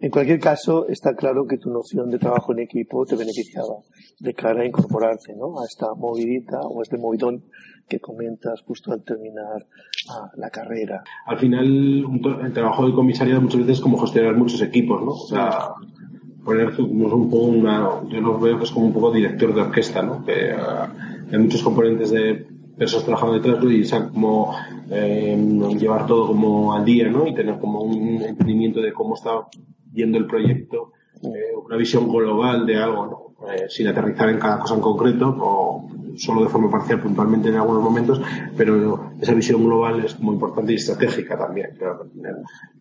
En 0.00 0.10
cualquier 0.10 0.40
caso, 0.40 0.88
está 0.88 1.14
claro 1.14 1.46
que 1.46 1.58
tu 1.58 1.68
noción 1.70 2.08
de 2.10 2.18
trabajo 2.18 2.52
en 2.52 2.60
equipo 2.60 3.04
te 3.04 3.16
beneficiaba 3.16 3.74
de 4.18 4.32
cara 4.32 4.62
a 4.62 4.66
incorporarte, 4.66 5.34
¿no? 5.36 5.60
A 5.60 5.64
esta 5.66 5.92
movidita 5.94 6.60
o 6.60 6.80
a 6.80 6.82
este 6.82 6.96
movidón 6.96 7.44
que 7.86 8.00
comentas 8.00 8.62
justo 8.62 8.92
al 8.92 9.02
terminar 9.04 9.66
ah, 10.08 10.30
la 10.36 10.48
carrera. 10.48 11.04
al 11.26 11.38
final 11.38 11.66
el 12.42 12.52
trabajo 12.54 12.86
de 12.86 12.94
comisariado 12.94 13.42
muchas 13.42 13.60
veces 13.60 13.76
es 13.76 13.82
como 13.82 13.98
gestionar 13.98 14.34
muchos 14.36 14.62
equipos, 14.62 15.02
¿no? 15.02 15.10
O 15.12 15.26
sea, 15.26 15.68
poner 16.44 16.68
es 16.70 16.78
un 16.78 17.30
poco 17.30 17.44
una, 17.44 17.90
yo 18.08 18.20
lo 18.20 18.38
veo 18.38 18.58
que 18.58 18.64
es 18.64 18.70
como 18.70 18.86
un 18.86 18.92
poco 18.92 19.10
director 19.12 19.54
de 19.54 19.60
orquesta, 19.62 20.02
¿no? 20.02 20.24
Que 20.24 20.52
ah, 20.52 20.92
hay 21.32 21.38
muchos 21.38 21.62
componentes 21.62 22.10
de 22.10 22.46
personas 22.76 23.04
trabajando 23.06 23.34
detrás 23.34 23.64
y 23.64 23.80
esa 23.80 24.08
como 24.08 24.54
eh, 24.90 25.36
llevar 25.78 26.06
todo 26.06 26.26
como 26.26 26.74
al 26.74 26.84
día, 26.84 27.08
¿no? 27.08 27.26
Y 27.26 27.34
tener 27.34 27.58
como 27.58 27.80
un 27.82 28.22
entendimiento 28.22 28.80
de 28.80 28.92
cómo 28.92 29.14
está 29.14 29.30
yendo 29.92 30.18
el 30.18 30.26
proyecto, 30.26 30.92
eh, 31.22 31.28
una 31.64 31.76
visión 31.76 32.08
global 32.08 32.66
de 32.66 32.76
algo. 32.76 33.22
Eh, 33.52 33.66
sin 33.68 33.86
aterrizar 33.88 34.30
en 34.30 34.38
cada 34.38 34.58
cosa 34.60 34.74
en 34.74 34.80
concreto 34.80 35.36
o 35.38 35.86
solo 36.16 36.44
de 36.44 36.48
forma 36.48 36.70
parcial 36.70 37.00
puntualmente 37.02 37.50
en 37.50 37.56
algunos 37.56 37.82
momentos, 37.82 38.18
pero 38.56 39.10
esa 39.20 39.34
visión 39.34 39.62
global 39.62 40.02
es 40.02 40.18
muy 40.18 40.34
importante 40.34 40.72
y 40.72 40.76
estratégica 40.76 41.36
también, 41.36 41.70
tiene- 41.76 42.30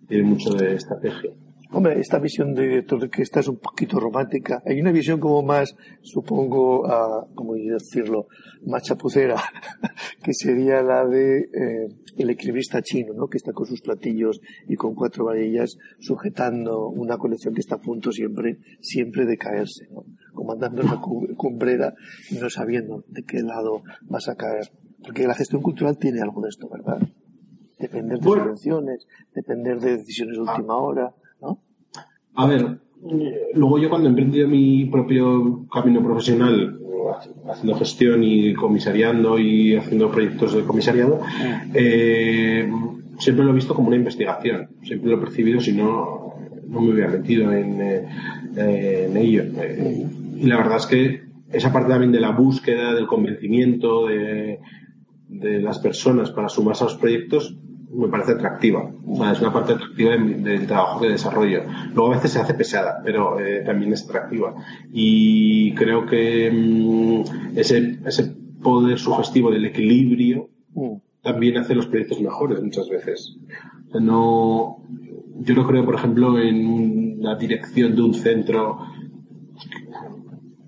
tiene 0.07 0.23
mucho 0.23 0.53
de 0.53 0.75
estrategia. 0.75 1.31
Hombre, 1.75 1.99
esta 1.99 2.19
visión 2.19 2.53
de 2.53 2.67
director 2.67 2.99
de 2.99 3.05
orquesta 3.05 3.39
es 3.39 3.47
un 3.47 3.57
poquito 3.57 3.99
romántica. 3.99 4.61
Hay 4.65 4.79
una 4.79 4.91
visión 4.91 5.19
como 5.19 5.41
más, 5.41 5.75
supongo, 6.01 6.85
ah, 6.85 7.25
como 7.33 7.55
decirlo, 7.55 8.27
más 8.67 8.83
chapucera, 8.83 9.35
que 10.23 10.33
sería 10.35 10.83
la 10.83 11.03
de 11.05 11.39
eh, 11.39 11.87
el 12.17 12.29
equilibrista 12.29 12.81
chino, 12.83 13.13
¿no? 13.15 13.27
Que 13.27 13.37
está 13.37 13.53
con 13.53 13.65
sus 13.65 13.81
platillos 13.81 14.39
y 14.67 14.75
con 14.75 14.93
cuatro 14.93 15.25
varillas 15.25 15.77
sujetando 15.99 16.89
una 16.89 17.17
colección 17.17 17.55
que 17.55 17.61
está 17.61 17.75
a 17.75 17.81
punto 17.81 18.11
siempre, 18.11 18.59
siempre 18.79 19.25
de 19.25 19.37
caerse, 19.37 19.87
¿no? 19.91 20.03
Como 20.33 20.53
andando 20.53 20.81
en 20.83 20.87
la 20.89 21.01
cu- 21.01 21.27
cumbrera 21.35 21.95
y 22.29 22.35
no 22.35 22.51
sabiendo 22.51 23.03
de 23.07 23.23
qué 23.23 23.41
lado 23.41 23.81
vas 24.03 24.27
a 24.29 24.35
caer. 24.35 24.69
Porque 25.03 25.25
la 25.27 25.33
gestión 25.33 25.63
cultural 25.63 25.97
tiene 25.97 26.21
algo 26.21 26.41
de 26.43 26.49
esto, 26.49 26.69
¿verdad? 26.69 26.99
Depender 27.79 28.19
de 28.19 28.23
subvenciones, 28.43 29.07
depender 29.33 29.79
de 29.79 29.97
decisiones 29.97 30.35
de 30.37 30.41
última 30.43 30.77
hora, 30.77 31.03
¿no? 31.05 31.22
A 32.35 32.47
ver, 32.47 32.79
eh, 33.09 33.51
luego 33.53 33.79
yo 33.79 33.89
cuando 33.89 34.09
emprendí 34.09 34.45
mi 34.45 34.85
propio 34.85 35.65
camino 35.71 36.03
profesional, 36.03 36.79
haciendo 37.49 37.75
gestión 37.77 38.23
y 38.23 38.53
comisariando 38.53 39.37
y 39.37 39.75
haciendo 39.75 40.09
proyectos 40.09 40.55
de 40.55 40.63
comisariado, 40.63 41.19
eh, 41.73 42.71
siempre 43.19 43.45
lo 43.45 43.51
he 43.51 43.55
visto 43.55 43.75
como 43.75 43.87
una 43.87 43.97
investigación. 43.97 44.69
Siempre 44.83 45.09
lo 45.09 45.17
he 45.17 45.19
percibido, 45.19 45.59
si 45.59 45.73
no, 45.73 46.35
no 46.67 46.81
me 46.81 46.93
hubiera 46.93 47.09
metido 47.09 47.51
en, 47.51 47.81
eh, 47.81 48.05
eh, 48.57 49.07
en 49.09 49.17
ello. 49.17 49.43
Eh, 49.57 50.07
y 50.37 50.45
la 50.47 50.57
verdad 50.57 50.77
es 50.77 50.85
que 50.85 51.23
esa 51.51 51.71
parte 51.71 51.89
también 51.89 52.11
de 52.11 52.19
la 52.19 52.31
búsqueda, 52.31 52.93
del 52.93 53.07
convencimiento 53.07 54.07
de, 54.07 54.59
de 55.27 55.61
las 55.61 55.79
personas 55.79 56.31
para 56.31 56.49
sumarse 56.49 56.83
a 56.83 56.87
los 56.87 56.97
proyectos 56.97 57.55
me 57.95 58.07
parece 58.07 58.33
atractiva. 58.33 58.91
O 59.07 59.15
sea, 59.15 59.31
es 59.31 59.41
una 59.41 59.53
parte 59.53 59.73
atractiva 59.73 60.11
de- 60.17 60.35
del 60.35 60.67
trabajo 60.67 61.01
que 61.01 61.09
desarrollo. 61.09 61.61
Luego 61.93 62.11
a 62.11 62.15
veces 62.15 62.31
se 62.31 62.39
hace 62.39 62.53
pesada, 62.55 63.01
pero 63.03 63.39
eh, 63.39 63.61
también 63.65 63.93
es 63.93 64.03
atractiva. 64.09 64.55
Y 64.91 65.73
creo 65.75 66.05
que 66.05 66.51
mm, 66.51 67.57
ese, 67.57 67.99
ese 68.05 68.35
poder 68.61 68.97
sugestivo 68.99 69.51
del 69.51 69.65
equilibrio 69.65 70.49
Mm. 70.75 70.93
también 71.21 71.57
hace 71.57 71.75
los 71.75 71.85
proyectos 71.85 72.19
mejores 72.19 72.61
muchas 72.63 72.89
veces. 72.89 73.37
O 73.89 73.91
sea, 73.91 74.01
no, 74.01 74.77
yo 75.41 75.53
no 75.53 75.67
creo, 75.67 75.85
por 75.85 75.95
ejemplo, 75.95 76.39
en 76.39 77.21
la 77.21 77.35
dirección 77.35 77.95
de 77.95 78.01
un 78.01 78.13
centro 78.15 78.79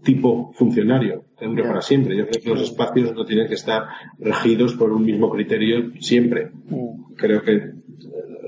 tipo 0.03 0.51
funcionario 0.53 1.24
que 1.37 1.45
dure 1.45 1.63
para 1.63 1.81
siempre. 1.81 2.15
Yo 2.15 2.27
creo 2.27 2.41
que 2.41 2.49
los 2.49 2.61
espacios 2.61 3.13
no 3.13 3.25
tienen 3.25 3.47
que 3.47 3.55
estar 3.55 3.83
regidos 4.19 4.73
por 4.75 4.91
un 4.91 5.05
mismo 5.05 5.29
criterio 5.29 5.91
siempre. 5.99 6.51
Mm. 6.69 7.13
Creo 7.15 7.41
que 7.41 7.71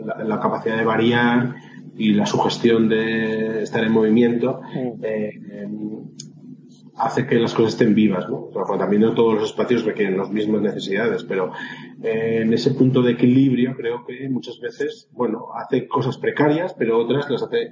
la, 0.06 0.24
la 0.24 0.40
capacidad 0.40 0.78
de 0.78 0.86
variar 0.86 1.56
y 1.98 2.14
la 2.14 2.26
sugestión 2.26 2.88
de 2.90 3.64
estar 3.64 3.84
en 3.84 3.92
movimiento 3.92 4.62
Mm. 4.74 5.04
eh, 5.04 5.68
hace 6.98 7.28
que 7.28 7.36
las 7.36 7.54
cosas 7.54 7.74
estén 7.74 7.94
vivas, 7.94 8.28
¿no? 8.28 8.50
También 8.78 9.04
no 9.04 9.14
todos 9.14 9.36
los 9.36 9.50
espacios 9.52 9.86
requieren 9.86 10.18
las 10.18 10.32
mismas 10.32 10.62
necesidades, 10.62 11.24
pero 11.24 11.52
eh, 12.02 12.40
en 12.42 12.54
ese 12.54 12.72
punto 12.72 13.02
de 13.04 13.12
equilibrio 13.12 13.76
creo 13.76 14.04
que 14.06 14.28
muchas 14.30 14.60
veces, 14.60 15.08
bueno, 15.12 15.48
hace 15.56 15.88
cosas 15.88 16.18
precarias, 16.18 16.74
pero 16.78 16.98
otras 16.98 17.30
las 17.30 17.44
hace 17.44 17.70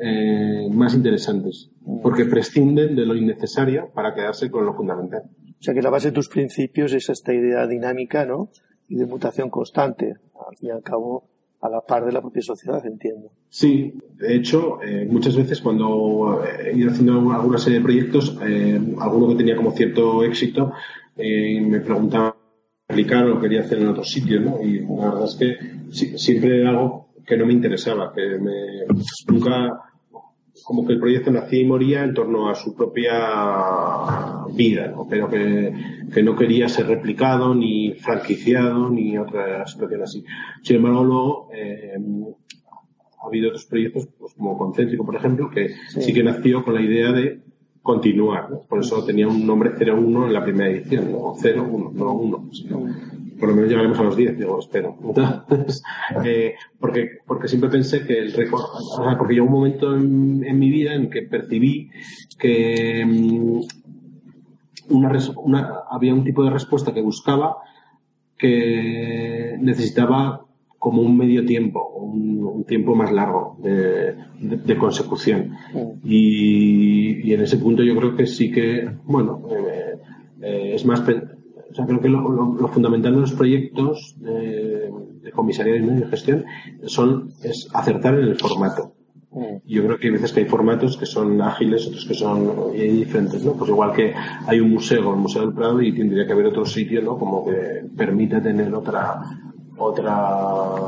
eh, 0.00 0.68
más 0.70 0.94
interesantes, 0.94 1.70
porque 2.02 2.24
prescinden 2.24 2.96
de 2.96 3.06
lo 3.06 3.14
innecesario 3.14 3.90
para 3.94 4.14
quedarse 4.14 4.50
con 4.50 4.66
lo 4.66 4.74
fundamental. 4.74 5.22
O 5.58 5.62
sea 5.62 5.74
que 5.74 5.82
la 5.82 5.90
base 5.90 6.08
de 6.08 6.12
tus 6.12 6.28
principios 6.28 6.92
es 6.92 7.08
esta 7.08 7.32
idea 7.32 7.66
dinámica, 7.66 8.24
¿no? 8.24 8.50
Y 8.88 8.96
de 8.96 9.06
mutación 9.06 9.50
constante. 9.50 10.16
Al 10.48 10.56
fin 10.56 10.68
y 10.68 10.70
al 10.70 10.82
cabo, 10.82 11.28
a 11.60 11.68
la 11.68 11.80
par 11.80 12.04
de 12.04 12.12
la 12.12 12.20
propia 12.20 12.42
sociedad, 12.42 12.84
entiendo. 12.86 13.30
Sí, 13.48 13.94
de 14.18 14.36
hecho, 14.36 14.82
eh, 14.82 15.06
muchas 15.10 15.36
veces 15.36 15.60
cuando 15.60 16.42
he 16.44 16.76
ido 16.76 16.90
haciendo 16.90 17.32
alguna 17.32 17.58
serie 17.58 17.78
de 17.78 17.84
proyectos, 17.84 18.38
eh, 18.46 18.80
alguno 19.00 19.28
que 19.28 19.36
tenía 19.36 19.56
como 19.56 19.72
cierto 19.72 20.22
éxito, 20.24 20.72
eh, 21.16 21.60
me 21.60 21.80
preguntaba 21.80 22.36
aplicar 22.88 23.28
o 23.28 23.40
quería 23.40 23.62
hacer 23.62 23.78
en 23.78 23.88
otro 23.88 24.04
sitio, 24.04 24.40
¿no? 24.40 24.62
Y 24.62 24.80
la 24.80 25.10
verdad 25.10 25.24
es 25.24 25.34
que 25.34 26.18
siempre 26.18 26.60
era 26.60 26.70
algo 26.70 27.05
que 27.26 27.36
no 27.36 27.46
me 27.46 27.52
interesaba, 27.52 28.12
que 28.14 28.38
me, 28.38 28.84
nunca, 29.28 29.80
como 30.64 30.86
que 30.86 30.92
el 30.92 31.00
proyecto 31.00 31.30
nacía 31.30 31.60
y 31.60 31.66
moría 31.66 32.04
en 32.04 32.14
torno 32.14 32.48
a 32.48 32.54
su 32.54 32.74
propia 32.74 34.44
vida, 34.54 34.88
¿no? 34.88 35.06
pero 35.08 35.28
que, 35.28 35.72
que, 36.12 36.22
no 36.22 36.36
quería 36.36 36.68
ser 36.68 36.86
replicado, 36.86 37.54
ni 37.54 37.92
franquiciado, 37.94 38.88
ni 38.88 39.18
otra 39.18 39.66
situación 39.66 40.02
así. 40.02 40.24
Sin 40.62 40.76
embargo, 40.76 41.04
luego 41.04 41.48
eh, 41.52 41.98
ha 43.22 43.26
habido 43.26 43.48
otros 43.48 43.66
proyectos, 43.66 44.08
pues 44.18 44.34
como 44.34 44.56
Concéntrico, 44.56 45.04
por 45.04 45.16
ejemplo, 45.16 45.50
que 45.50 45.70
sí. 45.88 46.12
que 46.12 46.22
nació 46.22 46.64
con 46.64 46.74
la 46.74 46.80
idea 46.80 47.10
de 47.10 47.40
continuar. 47.82 48.50
¿no? 48.50 48.60
Por 48.60 48.80
eso 48.80 49.04
tenía 49.04 49.26
un 49.26 49.44
nombre 49.44 49.72
01 49.78 50.26
en 50.26 50.32
la 50.32 50.44
primera 50.44 50.70
edición, 50.70 51.10
¿no? 51.10 51.34
01, 51.34 51.92
no 51.94 52.12
1 52.12 52.50
por 53.38 53.48
lo 53.48 53.54
menos 53.54 53.70
llegaremos 53.70 53.98
a 53.98 54.04
los 54.04 54.16
10, 54.16 54.38
digo, 54.38 54.58
espero. 54.58 54.96
Entonces, 55.02 55.82
eh, 56.24 56.54
porque, 56.78 57.18
porque 57.26 57.48
siempre 57.48 57.70
pensé 57.70 58.06
que 58.06 58.18
el 58.18 58.32
récord, 58.32 58.62
o 58.62 59.04
sea, 59.04 59.16
porque 59.18 59.34
llegó 59.34 59.46
un 59.46 59.52
momento 59.52 59.94
en, 59.94 60.44
en, 60.44 60.58
mi 60.58 60.70
vida 60.70 60.94
en 60.94 61.10
que 61.10 61.22
percibí 61.22 61.90
que 62.38 63.02
um, 63.04 63.62
una, 64.88 65.18
una, 65.36 65.74
había 65.90 66.14
un 66.14 66.24
tipo 66.24 66.44
de 66.44 66.50
respuesta 66.50 66.94
que 66.94 67.02
buscaba 67.02 67.56
que 68.38 69.56
necesitaba 69.58 70.42
como 70.78 71.02
un 71.02 71.16
medio 71.16 71.44
tiempo, 71.44 71.88
un, 71.96 72.44
un 72.44 72.64
tiempo 72.64 72.94
más 72.94 73.10
largo 73.10 73.56
de, 73.62 74.14
de, 74.40 74.56
de 74.56 74.76
consecución. 74.76 75.52
Mm. 75.72 75.78
Y, 76.04 77.28
y, 77.28 77.34
en 77.34 77.40
ese 77.40 77.56
punto 77.56 77.82
yo 77.82 77.96
creo 77.96 78.14
que 78.14 78.26
sí 78.26 78.52
que, 78.52 78.88
bueno, 79.04 79.42
eh, 79.50 79.98
eh, 80.42 80.74
es 80.74 80.84
más 80.84 81.02
o 81.76 81.78
sea, 81.78 81.84
creo 81.84 82.00
que 82.00 82.08
lo, 82.08 82.26
lo, 82.26 82.54
lo 82.54 82.68
fundamental 82.68 83.14
de 83.14 83.20
los 83.20 83.32
proyectos 83.32 84.16
de, 84.18 84.90
de 85.20 85.30
comisariado 85.30 85.78
y 85.78 86.00
de 86.00 86.06
gestión 86.06 86.46
son, 86.86 87.32
es 87.42 87.68
acertar 87.74 88.14
en 88.14 88.28
el 88.28 88.36
formato. 88.36 88.94
Yo 89.66 89.84
creo 89.84 89.98
que 89.98 90.06
hay 90.06 90.12
veces 90.14 90.32
que 90.32 90.40
hay 90.40 90.46
formatos 90.46 90.96
que 90.96 91.04
son 91.04 91.38
ágiles, 91.42 91.86
otros 91.86 92.06
que 92.06 92.14
son 92.14 92.72
diferentes, 92.72 93.44
¿no? 93.44 93.52
Pues 93.52 93.68
igual 93.68 93.92
que 93.92 94.14
hay 94.46 94.60
un 94.60 94.70
museo, 94.70 95.12
el 95.12 95.20
Museo 95.20 95.42
del 95.42 95.52
Prado, 95.52 95.82
y 95.82 95.92
tendría 95.92 96.26
que 96.26 96.32
haber 96.32 96.46
otro 96.46 96.64
sitio, 96.64 97.02
¿no? 97.02 97.18
Como 97.18 97.44
que 97.44 97.84
permita 97.94 98.42
tener 98.42 98.74
otra, 98.74 99.20
otra, 99.76 100.78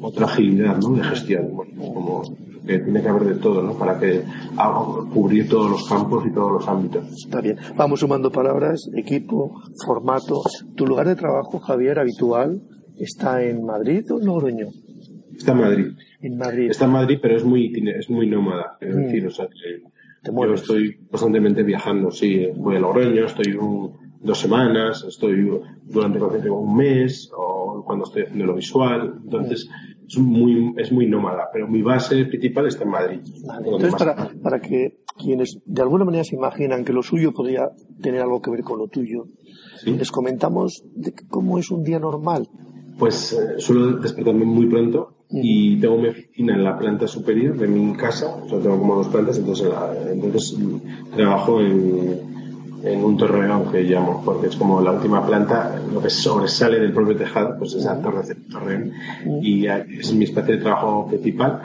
otra 0.00 0.26
agilidad, 0.26 0.78
¿no? 0.78 0.90
De 0.90 1.02
gestión. 1.02 1.48
Bueno, 1.52 1.72
como 1.92 2.22
que 2.70 2.78
tiene 2.78 3.02
que 3.02 3.08
haber 3.08 3.24
de 3.24 3.34
todo, 3.40 3.62
¿no? 3.62 3.76
Para 3.76 3.98
que 3.98 4.22
haga, 4.56 5.10
cubrir 5.12 5.48
todos 5.48 5.70
los 5.70 5.88
campos 5.88 6.24
y 6.26 6.32
todos 6.32 6.52
los 6.52 6.68
ámbitos. 6.68 7.04
Está 7.24 7.40
bien. 7.40 7.56
Vamos 7.76 8.00
sumando 8.00 8.30
palabras, 8.30 8.88
equipo, 8.94 9.60
formato. 9.84 10.42
¿Tu 10.76 10.86
lugar 10.86 11.08
de 11.08 11.16
trabajo, 11.16 11.58
Javier, 11.58 11.98
habitual, 11.98 12.62
está 12.96 13.42
en 13.42 13.64
Madrid 13.64 14.04
o 14.12 14.20
en 14.20 14.26
Logroño? 14.26 14.68
Está 15.36 15.52
en 15.52 15.58
Madrid. 15.58 15.86
En 16.20 16.36
Madrid. 16.36 16.70
Está 16.70 16.84
en 16.84 16.92
Madrid, 16.92 17.18
pero 17.20 17.36
es 17.36 17.44
muy, 17.44 17.72
es 17.98 18.08
muy 18.08 18.28
nómada. 18.28 18.76
Es 18.80 18.94
mm. 18.94 19.00
decir, 19.00 19.26
o 19.26 19.30
sea, 19.30 19.46
que 19.48 19.82
yo 20.24 20.54
estoy 20.54 20.96
constantemente 21.10 21.62
viajando, 21.62 22.10
sí. 22.10 22.46
Voy 22.54 22.76
a 22.76 22.80
Logroño, 22.80 23.24
estoy 23.24 23.54
un, 23.54 23.94
dos 24.20 24.38
semanas, 24.38 25.04
estoy 25.08 25.60
durante 25.84 26.50
un 26.50 26.76
mes, 26.76 27.30
o 27.36 27.82
cuando 27.84 28.04
estoy 28.04 28.22
haciendo 28.22 28.46
lo 28.46 28.54
visual. 28.54 29.14
Entonces, 29.24 29.68
mm 29.68 29.99
es 30.08 30.18
muy, 30.18 30.74
es 30.76 30.90
muy 30.92 31.06
nómada, 31.06 31.48
pero 31.52 31.68
mi 31.68 31.82
base 31.82 32.24
principal 32.26 32.66
está 32.66 32.84
en 32.84 32.90
Madrid. 32.90 33.20
Vale, 33.46 33.68
entonces, 33.68 33.94
para, 33.94 34.30
para, 34.42 34.60
que 34.60 35.00
quienes 35.18 35.58
de 35.64 35.82
alguna 35.82 36.04
manera 36.04 36.24
se 36.24 36.36
imaginan 36.36 36.84
que 36.84 36.92
lo 36.92 37.02
suyo 37.02 37.32
podría 37.32 37.70
tener 38.00 38.20
algo 38.20 38.40
que 38.40 38.50
ver 38.50 38.62
con 38.62 38.78
lo 38.78 38.88
tuyo, 38.88 39.26
¿Sí? 39.78 39.92
les 39.92 40.10
comentamos 40.10 40.84
de 40.94 41.14
cómo 41.28 41.58
es 41.58 41.70
un 41.70 41.84
día 41.84 41.98
normal. 41.98 42.48
Pues 42.98 43.32
eh, 43.32 43.58
suelo 43.58 43.98
despertarme 43.98 44.44
muy 44.44 44.66
pronto 44.66 45.14
y 45.30 45.78
tengo 45.80 45.96
mi 45.96 46.08
oficina 46.08 46.54
en 46.54 46.64
la 46.64 46.76
planta 46.76 47.06
superior 47.06 47.56
de 47.56 47.68
mi 47.68 47.94
casa, 47.94 48.34
o 48.34 48.48
sea, 48.48 48.58
tengo 48.58 48.78
como 48.78 48.96
dos 48.96 49.08
plantas, 49.08 49.38
entonces, 49.38 49.68
la, 49.68 49.94
entonces 50.10 50.58
trabajo 51.14 51.60
en, 51.60 52.29
en 52.82 53.04
un 53.04 53.16
torreón 53.16 53.70
que 53.70 53.82
llamo, 53.82 54.22
porque 54.24 54.48
es 54.48 54.56
como 54.56 54.80
la 54.80 54.92
última 54.92 55.26
planta, 55.26 55.80
lo 55.92 56.00
que 56.00 56.10
sobresale 56.10 56.80
del 56.80 56.92
propio 56.92 57.16
tejado, 57.16 57.56
pues 57.58 57.74
es 57.74 57.86
el 57.86 58.02
torre, 58.02 58.34
torreón, 58.50 58.92
y 59.42 59.66
es 59.66 60.12
mi 60.12 60.24
espacio 60.24 60.56
de 60.56 60.62
trabajo 60.62 61.08
principal. 61.08 61.60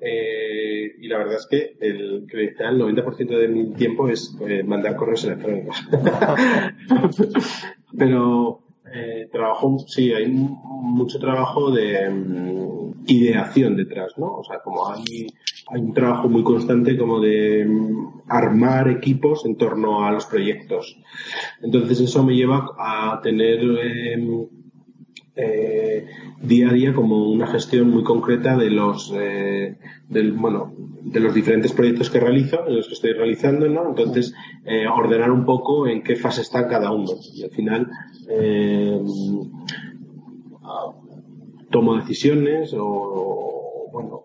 Eh, 0.00 0.94
y 1.00 1.08
la 1.08 1.18
verdad 1.18 1.36
es 1.36 1.46
que 1.46 1.76
el, 1.80 2.26
el 2.30 2.56
90% 2.56 3.38
de 3.38 3.48
mi 3.48 3.72
tiempo 3.72 4.08
es 4.08 4.36
eh, 4.46 4.62
mandar 4.62 4.96
correos 4.96 5.24
electrónicos. 5.24 5.76
Pero 7.98 8.60
eh, 8.92 9.28
trabajo, 9.30 9.78
sí, 9.86 10.12
hay 10.12 10.28
mucho 10.28 11.18
trabajo 11.18 11.70
de 11.70 12.08
um, 12.08 12.87
ideación 13.08 13.76
detrás, 13.76 14.12
¿no? 14.18 14.36
O 14.36 14.44
sea, 14.44 14.60
como 14.60 14.88
hay, 14.92 15.26
un 15.70 15.92
trabajo 15.92 16.28
muy 16.28 16.42
constante 16.42 16.96
como 16.96 17.20
de 17.20 17.66
um, 17.66 18.20
armar 18.28 18.88
equipos 18.88 19.44
en 19.44 19.56
torno 19.56 20.04
a 20.04 20.12
los 20.12 20.26
proyectos. 20.26 20.98
Entonces 21.60 22.00
eso 22.00 22.24
me 22.24 22.34
lleva 22.34 22.70
a 22.78 23.20
tener 23.22 23.60
eh, 23.82 24.48
eh, 25.40 26.06
día 26.42 26.68
a 26.68 26.72
día 26.72 26.92
como 26.92 27.30
una 27.30 27.46
gestión 27.46 27.90
muy 27.90 28.02
concreta 28.02 28.56
de 28.56 28.70
los 28.70 29.12
eh, 29.16 29.76
bueno 30.08 30.74
de 31.02 31.20
los 31.20 31.32
diferentes 31.32 31.72
proyectos 31.72 32.10
que 32.10 32.18
realizo 32.18 32.66
en 32.66 32.76
los 32.76 32.88
que 32.88 32.94
estoy 32.94 33.12
realizando 33.12 33.68
no 33.68 33.88
entonces 33.88 34.34
eh, 34.64 34.86
ordenar 34.88 35.30
un 35.30 35.44
poco 35.44 35.86
en 35.86 36.02
qué 36.02 36.16
fase 36.16 36.42
está 36.42 36.66
cada 36.66 36.90
uno 36.90 37.12
y 37.34 37.44
al 37.44 37.50
final 37.50 37.88
tomo 41.78 41.96
decisiones 41.96 42.74
o 42.76 43.88
bueno 43.92 44.24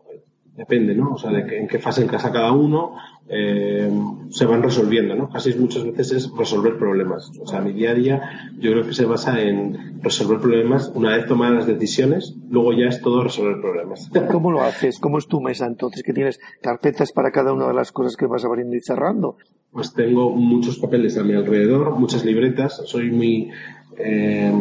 depende 0.56 0.96
no 0.96 1.14
o 1.14 1.18
sea 1.18 1.32
de 1.32 1.46
que, 1.46 1.60
en 1.60 1.68
qué 1.68 1.80
fase 1.80 2.04
encasa 2.04 2.32
cada 2.32 2.52
uno 2.52 2.96
eh, 3.30 3.90
se 4.30 4.46
van 4.46 4.62
resolviendo, 4.62 5.16
¿no? 5.16 5.30
Casi 5.30 5.54
muchas 5.56 5.86
veces 5.86 6.12
es 6.12 6.32
resolver 6.38 6.78
problemas. 6.78 7.32
O 7.40 7.48
sea, 7.48 7.62
mi 7.62 7.72
día 7.72 7.92
a 7.92 7.94
día 7.94 8.52
yo 8.60 8.72
creo 8.72 8.84
que 8.86 8.94
se 8.94 9.06
basa 9.06 9.42
en 9.42 10.02
resolver 10.04 10.40
problemas 10.40 10.92
una 10.94 11.16
vez 11.16 11.26
tomadas 11.26 11.56
las 11.56 11.68
decisiones, 11.68 12.36
luego 12.50 12.74
ya 12.74 12.88
es 12.88 13.02
todo 13.02 13.24
resolver 13.24 13.62
problemas. 13.62 14.12
¿Cómo 14.32 14.52
lo 14.52 14.62
haces? 14.62 15.00
¿Cómo 15.00 15.18
es 15.18 15.28
tu 15.28 15.40
mesa 15.40 15.66
entonces? 15.68 16.04
¿Que 16.04 16.14
tienes 16.14 16.40
carpetas 16.62 17.14
para 17.14 17.32
cada 17.32 17.54
una 17.54 17.68
de 17.68 17.74
las 17.74 17.92
cosas 17.92 18.18
que 18.18 18.26
vas 18.26 18.44
abriendo 18.44 18.76
y 18.76 18.82
cerrando? 18.82 19.38
Pues 19.72 19.94
tengo 19.94 20.30
muchos 20.32 20.78
papeles 20.78 21.18
a 21.18 21.24
mi 21.24 21.34
alrededor, 21.34 21.98
muchas 21.98 22.26
libretas, 22.26 22.84
soy 22.86 23.10
muy... 23.10 23.50
Eh, 23.98 24.52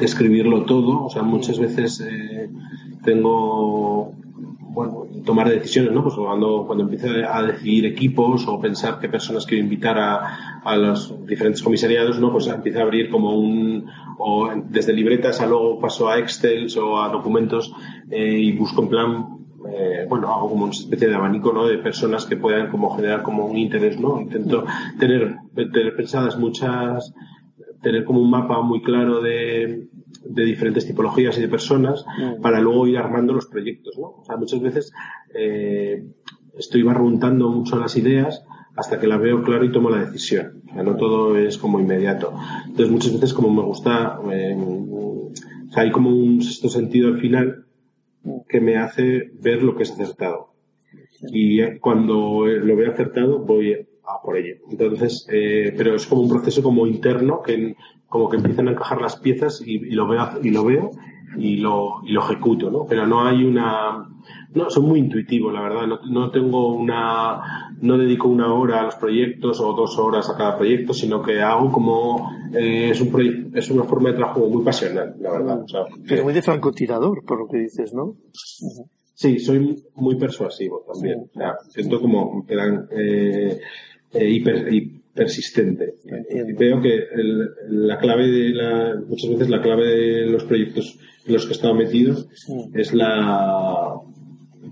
escribirlo 0.00 0.64
todo, 0.64 1.04
o 1.04 1.10
sea, 1.10 1.22
muchas 1.22 1.58
veces 1.58 2.00
eh, 2.00 2.50
tengo 3.04 4.12
bueno, 4.72 5.06
tomar 5.24 5.48
decisiones, 5.48 5.92
¿no? 5.92 6.02
Pues 6.02 6.14
cuando, 6.14 6.64
cuando 6.66 6.84
empiezo 6.84 7.08
a 7.28 7.42
decidir 7.42 7.86
equipos 7.86 8.46
o 8.46 8.60
pensar 8.60 8.98
qué 9.00 9.08
personas 9.08 9.46
quiero 9.46 9.64
invitar 9.64 9.98
a, 9.98 10.60
a 10.62 10.76
los 10.76 11.26
diferentes 11.26 11.62
comisariados, 11.62 12.20
¿no? 12.20 12.32
Pues 12.32 12.46
empiezo 12.46 12.78
a 12.78 12.82
abrir 12.82 13.10
como 13.10 13.36
un, 13.38 13.86
o 14.18 14.50
desde 14.68 14.92
libretas 14.92 15.40
a 15.40 15.46
luego 15.46 15.80
paso 15.80 16.08
a 16.08 16.18
Excel 16.18 16.68
o 16.78 17.02
a 17.02 17.08
documentos 17.08 17.72
eh, 18.10 18.38
y 18.38 18.52
busco 18.52 18.82
en 18.82 18.88
plan, 18.88 19.26
eh, 19.72 20.06
bueno, 20.08 20.32
hago 20.32 20.50
como 20.50 20.64
una 20.64 20.72
especie 20.72 21.08
de 21.08 21.16
abanico, 21.16 21.52
¿no? 21.52 21.66
De 21.66 21.78
personas 21.78 22.26
que 22.26 22.36
puedan 22.36 22.70
como 22.70 22.94
generar 22.94 23.22
como 23.22 23.46
un 23.46 23.58
interés, 23.58 23.98
¿no? 23.98 24.20
Intento 24.20 24.64
tener, 24.98 25.36
tener 25.54 25.96
pensadas 25.96 26.38
muchas, 26.38 27.12
tener 27.82 28.04
como 28.04 28.20
un 28.20 28.30
mapa 28.30 28.60
muy 28.62 28.82
claro 28.82 29.20
de, 29.20 29.88
de 30.24 30.44
diferentes 30.44 30.86
tipologías 30.86 31.36
y 31.38 31.42
de 31.42 31.48
personas 31.48 32.04
mm. 32.18 32.40
para 32.40 32.60
luego 32.60 32.86
ir 32.86 32.98
armando 32.98 33.32
los 33.32 33.46
proyectos, 33.46 33.98
¿no? 33.98 34.08
O 34.08 34.24
sea, 34.24 34.36
muchas 34.36 34.60
veces 34.60 34.92
eh, 35.34 36.04
estoy 36.58 36.82
barruntando 36.82 37.48
mucho 37.48 37.78
las 37.78 37.96
ideas 37.96 38.44
hasta 38.76 38.98
que 38.98 39.06
las 39.06 39.20
veo 39.20 39.42
claro 39.42 39.64
y 39.64 39.72
tomo 39.72 39.90
la 39.90 40.04
decisión. 40.04 40.62
O 40.70 40.74
sea, 40.74 40.82
no 40.82 40.96
todo 40.96 41.36
es 41.36 41.58
como 41.58 41.80
inmediato. 41.80 42.34
Entonces, 42.66 42.90
muchas 42.90 43.12
veces 43.14 43.34
como 43.34 43.52
me 43.52 43.62
gusta, 43.62 44.18
eh, 44.32 44.56
o 44.56 45.72
sea, 45.72 45.82
hay 45.82 45.90
como 45.90 46.10
un 46.10 46.42
sexto 46.42 46.68
sentido 46.68 47.08
al 47.08 47.20
final 47.20 47.66
que 48.48 48.60
me 48.60 48.76
hace 48.76 49.30
ver 49.40 49.62
lo 49.62 49.74
que 49.74 49.84
es 49.84 49.90
acertado. 49.90 50.54
Y 51.32 51.78
cuando 51.78 52.46
lo 52.46 52.76
veo 52.76 52.92
acertado, 52.92 53.40
voy 53.40 53.86
a 54.06 54.22
por 54.22 54.36
ello. 54.36 54.56
Entonces, 54.70 55.26
eh, 55.30 55.72
pero 55.76 55.94
es 55.94 56.06
como 56.06 56.22
un 56.22 56.28
proceso 56.28 56.62
como 56.62 56.86
interno 56.86 57.42
que 57.42 57.76
como 58.08 58.28
que 58.28 58.38
empiezan 58.38 58.68
a 58.68 58.72
encajar 58.72 59.00
las 59.00 59.16
piezas 59.16 59.62
y, 59.64 59.76
y, 59.76 59.92
lo 59.92 60.08
veo 60.08 60.28
y 60.42 60.50
lo 60.50 60.64
veo 60.64 60.90
y 61.36 61.58
lo, 61.58 62.00
y 62.02 62.12
lo 62.12 62.24
ejecuto, 62.24 62.70
¿no? 62.70 62.84
Pero 62.86 63.06
no 63.06 63.24
hay 63.24 63.44
una, 63.44 64.08
no, 64.52 64.68
soy 64.68 64.82
muy 64.82 64.98
intuitivo, 64.98 65.50
la 65.50 65.62
verdad. 65.62 65.86
No, 65.86 66.00
no, 66.06 66.30
tengo 66.30 66.74
una, 66.74 67.72
no 67.80 67.98
dedico 67.98 68.28
una 68.28 68.52
hora 68.52 68.80
a 68.80 68.84
los 68.84 68.96
proyectos 68.96 69.60
o 69.60 69.72
dos 69.72 69.96
horas 69.98 70.28
a 70.28 70.36
cada 70.36 70.56
proyecto, 70.56 70.92
sino 70.92 71.22
que 71.22 71.40
hago 71.40 71.70
como, 71.70 72.30
eh, 72.52 72.90
es 72.90 73.00
un 73.00 73.52
es 73.54 73.70
una 73.70 73.84
forma 73.84 74.10
de 74.10 74.16
trabajo 74.16 74.48
muy 74.48 74.64
pasional, 74.64 75.14
la 75.20 75.32
verdad. 75.32 75.64
Pero 76.06 76.24
muy 76.24 76.34
de 76.34 76.42
francotirador, 76.42 77.24
por 77.24 77.38
lo 77.38 77.48
que 77.48 77.58
dices, 77.58 77.94
¿no? 77.94 78.16
Sí, 79.14 79.38
soy 79.38 79.84
muy 79.94 80.16
persuasivo 80.16 80.84
también. 80.92 81.30
O 81.34 81.38
sea, 81.38 81.56
siento 81.68 82.00
como, 82.00 82.44
eh, 82.48 83.60
eh, 84.12 84.28
hiper, 84.28 84.68
persistente. 85.14 85.94
Y 86.04 86.52
veo 86.52 86.80
que 86.80 87.06
la 87.68 87.98
clave 87.98 88.28
de 88.28 88.50
la, 88.50 89.00
muchas 89.06 89.30
veces 89.30 89.50
la 89.50 89.60
clave 89.60 89.86
de 89.86 90.26
los 90.26 90.44
proyectos 90.44 90.98
en 91.26 91.34
los 91.34 91.44
que 91.44 91.52
he 91.52 91.56
estado 91.56 91.74
metido 91.74 92.26
es 92.74 92.94
la 92.94 93.96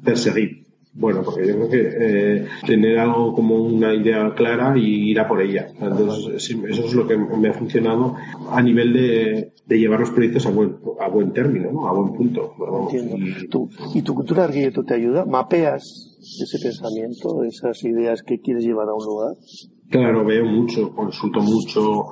perseguir. 0.05 0.68
Bueno, 0.99 1.23
porque 1.23 1.47
yo 1.47 1.55
creo 1.55 1.69
que 1.71 1.89
eh, 2.01 2.47
tener 2.67 2.99
algo 2.99 3.33
como 3.33 3.55
una 3.57 3.95
idea 3.95 4.35
clara 4.35 4.77
y 4.77 5.11
ir 5.11 5.21
a 5.21 5.29
por 5.29 5.41
ella. 5.41 5.69
Entonces, 5.81 6.51
eso 6.51 6.85
es 6.85 6.95
lo 6.95 7.07
que 7.07 7.17
me 7.17 7.49
ha 7.49 7.55
funcionado 7.55 8.17
a 8.51 8.61
nivel 8.61 8.93
de, 8.93 9.53
de 9.65 9.79
llevar 9.79 10.01
los 10.01 10.11
proyectos 10.11 10.47
a 10.47 10.51
buen, 10.51 10.77
a 10.99 11.09
buen 11.09 11.33
término, 11.33 11.71
¿no? 11.71 11.87
a 11.87 11.93
buen 11.93 12.15
punto. 12.15 12.55
y, 12.91 13.47
¿Tú, 13.49 13.69
¿Y 13.95 14.03
tu 14.03 14.15
cultura 14.15 14.45
arquitecto 14.45 14.83
te 14.83 14.95
ayuda? 14.95 15.25
¿Mapeas 15.25 16.19
ese 16.19 16.59
pensamiento, 16.59 17.45
esas 17.45 17.85
ideas 17.85 18.23
que 18.23 18.41
quieres 18.41 18.65
llevar 18.65 18.89
a 18.89 18.95
un 18.95 19.05
lugar? 19.05 19.35
Claro, 19.91 20.25
veo 20.25 20.45
mucho, 20.45 20.95
consulto 20.95 21.41
mucho, 21.41 22.07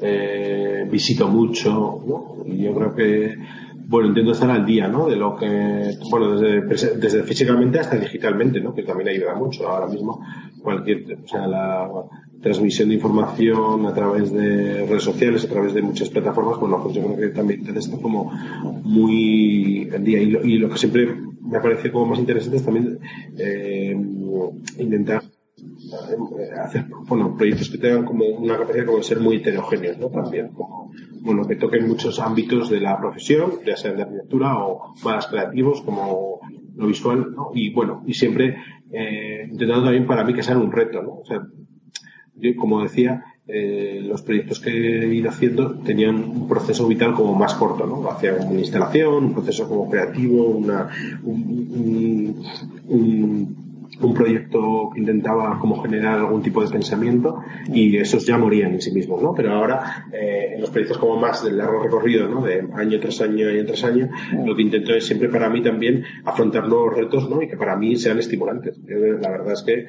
eh, 0.00 0.86
visito 0.90 1.26
mucho, 1.26 2.00
¿no? 2.06 2.44
Y 2.46 2.64
yo 2.64 2.74
creo 2.74 2.94
que, 2.94 3.34
bueno, 3.88 4.08
intento 4.08 4.32
estar 4.32 4.50
al 4.50 4.66
día, 4.66 4.88
¿no? 4.88 5.08
De 5.08 5.16
lo 5.16 5.36
que, 5.36 5.96
bueno, 6.10 6.38
desde, 6.38 6.96
desde 6.96 7.22
físicamente 7.22 7.78
hasta 7.78 7.96
digitalmente, 7.96 8.60
¿no? 8.60 8.74
Que 8.74 8.82
también 8.82 9.10
ayuda 9.10 9.34
mucho. 9.34 9.68
Ahora 9.68 9.86
mismo, 9.86 10.24
cualquier, 10.60 11.18
o 11.24 11.28
sea, 11.28 11.46
la 11.46 11.88
transmisión 12.42 12.88
de 12.88 12.96
información 12.96 13.86
a 13.86 13.94
través 13.94 14.32
de 14.32 14.86
redes 14.86 15.04
sociales, 15.04 15.44
a 15.44 15.48
través 15.48 15.72
de 15.72 15.82
muchas 15.82 16.10
plataformas, 16.10 16.58
bueno, 16.58 16.82
pues 16.82 16.96
yo 16.96 17.02
creo 17.04 17.16
que 17.16 17.28
también 17.28 17.76
está 17.76 17.96
como 17.98 18.32
muy 18.82 19.88
al 19.94 20.02
día. 20.02 20.20
Y 20.20 20.26
lo, 20.26 20.44
y 20.44 20.58
lo 20.58 20.68
que 20.68 20.78
siempre 20.78 21.06
me 21.40 21.60
parece 21.60 21.92
como 21.92 22.06
más 22.06 22.18
interesante 22.18 22.56
es 22.56 22.64
también 22.64 22.98
eh, 23.38 23.96
intentar 24.78 25.22
hacer 25.92 26.86
bueno, 27.06 27.36
proyectos 27.36 27.70
que 27.70 27.78
tengan 27.78 28.04
como 28.04 28.26
una 28.26 28.58
capacidad 28.58 28.86
como 28.86 28.98
de 28.98 29.04
ser 29.04 29.20
muy 29.20 29.36
heterogéneos, 29.36 29.98
¿no? 29.98 30.08
También, 30.08 30.48
como, 30.48 30.90
bueno, 31.20 31.46
que 31.46 31.56
toquen 31.56 31.88
muchos 31.88 32.18
ámbitos 32.20 32.70
de 32.70 32.80
la 32.80 32.98
profesión, 32.98 33.52
ya 33.64 33.76
sea 33.76 33.92
de 33.92 34.02
arquitectura 34.02 34.56
o 34.58 34.94
más 35.04 35.26
creativos 35.26 35.82
como 35.82 36.40
lo 36.76 36.86
visual, 36.86 37.32
¿no? 37.34 37.50
Y 37.54 37.72
bueno, 37.72 38.02
y 38.06 38.14
siempre 38.14 38.56
eh, 38.92 39.48
intentando 39.50 39.84
también 39.84 40.06
para 40.06 40.24
mí 40.24 40.34
que 40.34 40.42
sea 40.42 40.58
un 40.58 40.72
reto, 40.72 41.02
¿no? 41.02 41.18
O 41.20 41.24
sea, 41.24 41.46
yo, 42.36 42.56
como 42.56 42.82
decía, 42.82 43.24
eh, 43.48 44.00
los 44.02 44.22
proyectos 44.22 44.60
que 44.60 44.70
he 44.70 45.14
ido 45.14 45.30
haciendo 45.30 45.78
tenían 45.78 46.16
un 46.16 46.48
proceso 46.48 46.86
vital 46.86 47.14
como 47.14 47.34
más 47.34 47.54
corto, 47.54 47.86
¿no? 47.86 48.08
Hacía 48.10 48.34
una 48.34 48.58
instalación, 48.58 49.26
un 49.26 49.32
proceso 49.34 49.68
como 49.68 49.88
creativo, 49.88 50.46
una, 50.46 50.88
un, 51.22 52.44
un 52.88 53.65
un 53.65 53.65
proyecto 54.14 54.90
que 54.92 55.00
intentaba 55.00 55.58
como 55.58 55.82
generar 55.82 56.18
algún 56.18 56.42
tipo 56.42 56.62
de 56.62 56.70
pensamiento 56.70 57.40
y 57.72 57.96
esos 57.96 58.26
ya 58.26 58.38
morían 58.38 58.72
en 58.72 58.80
sí 58.80 58.92
mismos, 58.92 59.22
¿no? 59.22 59.32
Pero 59.34 59.52
ahora, 59.52 60.06
eh, 60.12 60.52
en 60.54 60.60
los 60.60 60.70
proyectos 60.70 60.98
como 60.98 61.16
más 61.16 61.44
del 61.44 61.58
largo 61.58 61.82
recorrido, 61.82 62.28
¿no? 62.28 62.42
De 62.42 62.66
año 62.74 63.00
tras 63.00 63.20
año, 63.20 63.48
año 63.48 63.64
tras 63.64 63.84
año, 63.84 64.08
lo 64.44 64.54
que 64.54 64.62
intento 64.62 64.94
es 64.94 65.06
siempre 65.06 65.28
para 65.28 65.48
mí 65.48 65.62
también 65.62 66.04
afrontar 66.24 66.68
nuevos 66.68 66.94
retos, 66.94 67.28
¿no? 67.28 67.42
Y 67.42 67.48
que 67.48 67.56
para 67.56 67.76
mí 67.76 67.96
sean 67.96 68.18
estimulantes. 68.18 68.78
la 68.86 69.30
verdad 69.30 69.52
es 69.52 69.62
que 69.62 69.86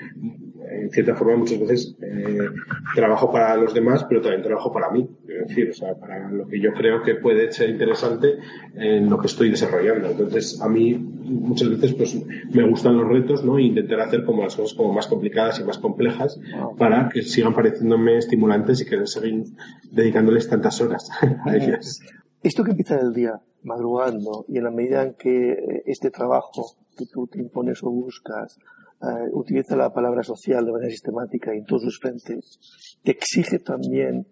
en 0.81 0.89
cierta 0.91 1.15
forma 1.15 1.37
muchas 1.37 1.59
veces 1.59 1.95
eh, 2.01 2.49
trabajo 2.95 3.31
para 3.31 3.55
los 3.55 3.73
demás, 3.73 4.05
pero 4.07 4.21
también 4.21 4.43
trabajo 4.43 4.71
para 4.71 4.89
mí, 4.91 5.09
es 5.27 5.47
decir, 5.47 5.69
o 5.69 5.73
sea, 5.73 5.95
para 5.95 6.29
lo 6.31 6.47
que 6.47 6.59
yo 6.59 6.73
creo 6.73 7.03
que 7.03 7.15
puede 7.15 7.51
ser 7.51 7.69
interesante 7.69 8.37
en 8.75 9.09
lo 9.09 9.17
que 9.17 9.27
estoy 9.27 9.49
desarrollando. 9.49 10.09
Entonces, 10.09 10.61
a 10.61 10.69
mí 10.69 10.93
muchas 10.93 11.69
veces 11.69 11.93
pues 11.93 12.25
me 12.53 12.67
gustan 12.69 12.97
los 12.97 13.07
retos, 13.07 13.43
¿no? 13.43 13.57
E 13.57 13.63
intentar 13.63 14.01
hacer 14.01 14.23
como 14.23 14.43
las 14.43 14.55
cosas 14.55 14.77
como 14.77 14.93
más 14.93 15.07
complicadas 15.07 15.59
y 15.59 15.63
más 15.63 15.77
complejas 15.77 16.39
para 16.77 17.09
que 17.09 17.21
sigan 17.21 17.53
pareciéndome 17.53 18.17
estimulantes 18.17 18.81
y 18.81 18.85
que 18.85 19.05
seguir 19.05 19.43
dedicándoles 19.91 20.47
tantas 20.49 20.79
horas 20.81 21.09
a 21.45 21.55
ellas. 21.55 22.01
Esto 22.43 22.63
que 22.63 22.71
empieza 22.71 22.99
el 22.99 23.13
día 23.13 23.41
madrugando 23.63 24.45
y 24.47 24.57
en 24.57 24.63
la 24.63 24.71
medida 24.71 25.03
en 25.03 25.15
que 25.15 25.83
este 25.85 26.11
trabajo 26.11 26.77
que 26.97 27.05
tú 27.05 27.27
te 27.27 27.39
impones 27.39 27.83
o 27.83 27.89
buscas 27.89 28.57
eh, 29.01 29.29
utiliza 29.33 29.75
la 29.75 29.93
palabra 29.93 30.23
social 30.23 30.65
de 30.65 30.71
manera 30.71 30.89
sistemática 30.89 31.53
y 31.53 31.59
en 31.59 31.65
todos 31.65 31.83
sus 31.83 31.99
frentes, 31.99 32.59
te 33.03 33.11
exige 33.11 33.59
también 33.59 34.27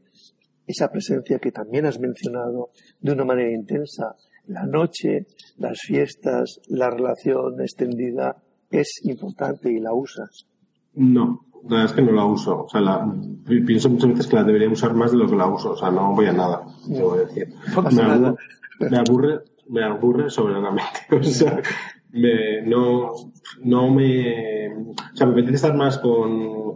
esa 0.66 0.90
presencia 0.90 1.40
que 1.40 1.52
también 1.52 1.86
has 1.86 2.00
mencionado 2.00 2.72
de 3.00 3.12
una 3.12 3.26
manera 3.26 3.52
intensa. 3.52 4.16
La 4.48 4.66
noche, 4.66 5.28
las 5.58 5.80
fiestas, 5.82 6.60
la 6.68 6.90
relación 6.90 7.62
extendida 7.62 8.38
es 8.70 9.02
importante 9.04 9.72
y 9.72 9.80
la 9.80 9.94
usas. 9.94 10.48
No, 10.94 11.46
la 11.64 11.78
verdad 11.78 11.86
es 11.86 11.94
que 11.94 12.02
no 12.02 12.12
la 12.12 12.26
uso. 12.26 12.64
O 12.64 12.70
sea, 12.70 12.82
la, 12.82 13.16
pienso 13.46 13.90
muchas 13.90 14.10
veces 14.10 14.28
que 14.28 14.36
la 14.36 14.44
debería 14.44 14.70
usar 14.70 14.94
más 14.94 15.12
de 15.12 15.18
lo 15.18 15.28
que 15.28 15.36
la 15.36 15.48
uso. 15.48 15.72
O 15.72 15.78
sea, 15.78 15.92
no 15.92 16.14
voy 16.14 16.26
a 16.26 16.34
nada, 16.34 16.64
voy 16.88 17.20
a 17.20 17.26
decir. 17.26 17.54
me, 17.92 18.02
aburre, 18.02 18.36
me 18.80 18.98
aburre, 18.98 19.40
me 19.70 19.84
aburre 19.84 20.30
soberanamente. 20.30 21.00
O 21.12 21.24
sea, 21.24 21.62
me, 22.12 22.62
no, 22.66 23.12
no 23.62 23.90
me, 23.90 24.70
o 24.74 24.96
sea, 25.14 25.28
me 25.28 25.34
apetece 25.34 25.56
estar 25.56 25.76
más 25.76 25.98
con 25.98 26.76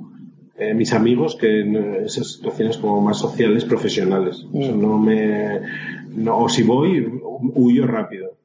eh, 0.58 0.74
mis 0.74 0.94
amigos 0.94 1.36
que 1.36 1.62
en 1.62 1.76
esas 2.06 2.34
situaciones 2.34 2.78
como 2.78 3.02
más 3.02 3.20
sociales, 3.20 3.66
profesionales. 3.66 4.46
O 4.54 4.62
sea, 4.62 4.74
mm. 4.74 4.82
no 4.82 4.98
me, 4.98 5.62
no, 6.10 6.40
o 6.40 6.50
si 6.50 6.64
voy, 6.64 7.06
huyo 7.56 7.88
rápido. 7.88 8.38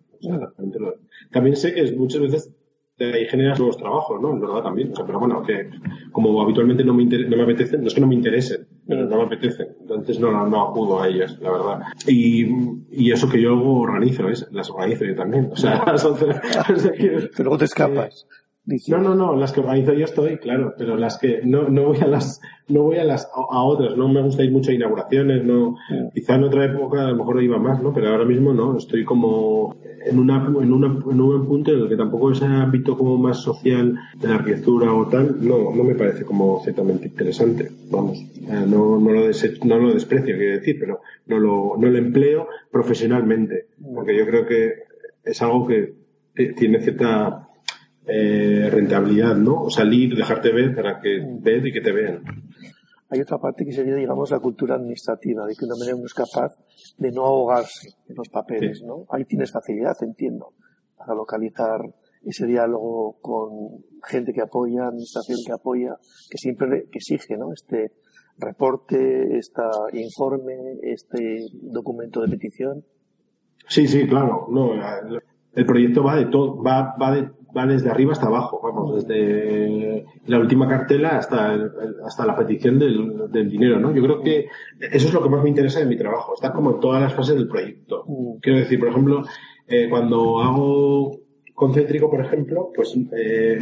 también 1.30 1.56
sé 1.56 1.74
que 1.74 1.92
muchas 1.92 2.20
veces 2.20 2.54
de 2.98 3.12
ahí 3.12 3.26
generas 3.26 3.58
nuevos 3.58 3.76
trabajos, 3.76 4.20
¿no? 4.20 4.32
En 4.32 4.40
verdad 4.40 4.62
también. 4.62 4.92
O 4.92 4.96
sea, 4.96 5.04
pero 5.04 5.18
bueno, 5.18 5.42
que 5.42 5.70
como 6.12 6.40
habitualmente 6.40 6.84
no 6.84 6.94
me, 6.94 7.04
no 7.04 7.36
me 7.36 7.42
apetecen, 7.42 7.80
no 7.80 7.88
es 7.88 7.94
que 7.94 8.00
no 8.00 8.06
me 8.06 8.14
interesen, 8.14 8.68
pero 8.86 9.06
no 9.06 9.16
me 9.16 9.22
apetecen. 9.24 9.68
Entonces 9.80 10.20
no, 10.20 10.46
no, 10.46 10.68
acudo 10.68 11.00
a 11.00 11.08
ellas, 11.08 11.38
la 11.40 11.50
verdad. 11.50 11.80
Y, 12.06 12.46
y 12.90 13.12
eso 13.12 13.28
que 13.28 13.40
yo 13.40 13.58
organizo, 13.60 14.28
es, 14.28 14.46
las 14.52 14.70
organizo 14.70 15.04
yo 15.04 15.14
también. 15.14 15.50
O 15.52 15.56
sea, 15.56 15.84
pero 17.36 17.58
te 17.58 17.64
escapas. 17.64 18.26
No, 18.66 18.98
no, 18.98 19.14
no, 19.14 19.36
las 19.36 19.52
que 19.52 19.60
organizo 19.60 19.92
yo 19.92 20.06
estoy, 20.06 20.38
claro, 20.38 20.74
pero 20.78 20.96
las 20.96 21.18
que 21.18 21.42
no, 21.44 21.68
no 21.68 21.88
voy 21.88 21.98
a 21.98 22.06
las, 22.06 22.40
no 22.66 22.84
voy 22.84 22.96
a 22.96 23.04
las, 23.04 23.26
a, 23.26 23.62
otras, 23.62 23.94
no 23.94 24.08
me 24.08 24.22
gusta 24.22 24.42
ir 24.42 24.52
mucho 24.52 24.70
a 24.70 24.74
inauguraciones, 24.74 25.44
no, 25.44 25.76
quizá 26.14 26.36
en 26.36 26.44
otra 26.44 26.64
época 26.64 27.02
a 27.02 27.10
lo 27.10 27.16
mejor 27.16 27.42
iba 27.42 27.58
más, 27.58 27.82
¿no? 27.82 27.92
Pero 27.92 28.08
ahora 28.08 28.24
mismo 28.24 28.54
no, 28.54 28.78
estoy 28.78 29.04
como 29.04 29.76
en 30.06 30.18
una, 30.18 30.36
en 30.46 30.72
una, 30.72 30.86
en 30.86 31.20
un 31.20 31.46
punto 31.46 31.72
en 31.72 31.80
el 31.80 31.88
que 31.90 31.96
tampoco 31.96 32.32
ese 32.32 32.46
ámbito 32.46 32.96
como 32.96 33.18
más 33.18 33.42
social 33.42 33.98
de 34.18 34.28
la 34.28 34.36
arquitectura 34.36 34.94
o 34.94 35.08
tal, 35.08 35.46
no, 35.46 35.74
no 35.74 35.84
me 35.84 35.94
parece 35.94 36.24
como 36.24 36.62
ciertamente 36.62 37.08
interesante, 37.08 37.70
vamos, 37.90 38.24
no, 38.48 38.98
no 38.98 39.12
lo 39.12 39.26
no 39.64 39.78
lo 39.78 39.92
desprecio, 39.92 40.36
quiero 40.38 40.54
decir, 40.54 40.78
pero 40.80 41.00
no 41.26 41.38
lo, 41.38 41.76
no 41.76 41.86
lo 41.90 41.98
empleo 41.98 42.48
profesionalmente, 42.70 43.66
porque 43.94 44.16
yo 44.16 44.24
creo 44.24 44.46
que 44.46 44.72
es 45.22 45.42
algo 45.42 45.66
que 45.66 45.92
tiene 46.56 46.80
cierta 46.80 47.48
eh, 48.06 48.68
rentabilidad, 48.70 49.34
¿no? 49.36 49.70
Salir, 49.70 50.14
dejarte 50.14 50.52
ver 50.52 50.74
para 50.74 51.00
que 51.00 51.20
vean 51.40 51.66
y 51.66 51.72
que 51.72 51.80
te 51.80 51.92
vean. 51.92 52.22
Hay 53.10 53.20
otra 53.20 53.38
parte 53.38 53.64
que 53.64 53.72
sería, 53.72 53.94
digamos, 53.94 54.30
la 54.30 54.40
cultura 54.40 54.74
administrativa, 54.74 55.46
de 55.46 55.54
que 55.54 55.64
una 55.64 55.76
manera 55.76 55.96
uno 55.96 56.06
es 56.06 56.14
capaz 56.14 56.52
de 56.98 57.12
no 57.12 57.24
ahogarse 57.24 57.90
en 58.08 58.16
los 58.16 58.28
papeles, 58.28 58.82
¿no? 58.84 59.06
Ahí 59.10 59.24
tienes 59.24 59.52
facilidad, 59.52 59.94
entiendo, 60.02 60.52
para 60.96 61.14
localizar 61.14 61.80
ese 62.24 62.46
diálogo 62.46 63.18
con 63.20 63.84
gente 64.02 64.32
que 64.32 64.42
apoya, 64.42 64.86
administración 64.86 65.38
que 65.46 65.52
apoya, 65.52 65.96
que 66.30 66.38
siempre 66.38 66.88
que 66.90 66.98
exige, 66.98 67.36
¿no? 67.36 67.52
Este 67.52 67.92
reporte, 68.38 69.38
este 69.38 69.62
informe, 69.92 70.54
este 70.82 71.46
documento 71.62 72.20
de 72.20 72.28
petición. 72.28 72.84
Sí, 73.68 73.86
sí, 73.86 74.06
claro. 74.06 74.46
No, 74.50 74.72
el 75.54 75.66
proyecto 75.66 76.02
va 76.02 76.16
de 76.16 76.26
todo, 76.26 76.62
va, 76.62 76.96
va 77.00 77.14
de 77.14 77.30
va 77.56 77.66
desde 77.66 77.90
arriba 77.90 78.12
hasta 78.12 78.26
abajo, 78.26 78.60
vamos, 78.62 79.06
desde 79.06 80.04
la 80.26 80.38
última 80.38 80.68
cartela 80.68 81.18
hasta, 81.18 81.56
hasta 82.04 82.26
la 82.26 82.36
petición 82.36 82.78
del, 82.78 83.30
del, 83.30 83.50
dinero, 83.50 83.78
¿no? 83.80 83.94
Yo 83.94 84.02
creo 84.02 84.20
que 84.22 84.46
eso 84.80 85.08
es 85.08 85.14
lo 85.14 85.22
que 85.22 85.28
más 85.28 85.42
me 85.42 85.48
interesa 85.48 85.80
de 85.80 85.86
mi 85.86 85.96
trabajo, 85.96 86.34
estar 86.34 86.52
como 86.52 86.72
en 86.72 86.80
todas 86.80 87.00
las 87.00 87.14
fases 87.14 87.36
del 87.36 87.48
proyecto. 87.48 88.04
Quiero 88.40 88.58
decir, 88.58 88.78
por 88.78 88.88
ejemplo, 88.88 89.24
eh, 89.66 89.88
cuando 89.88 90.40
hago 90.40 91.20
concéntrico, 91.54 92.10
por 92.10 92.20
ejemplo, 92.20 92.70
pues 92.74 92.94
eh, 93.16 93.58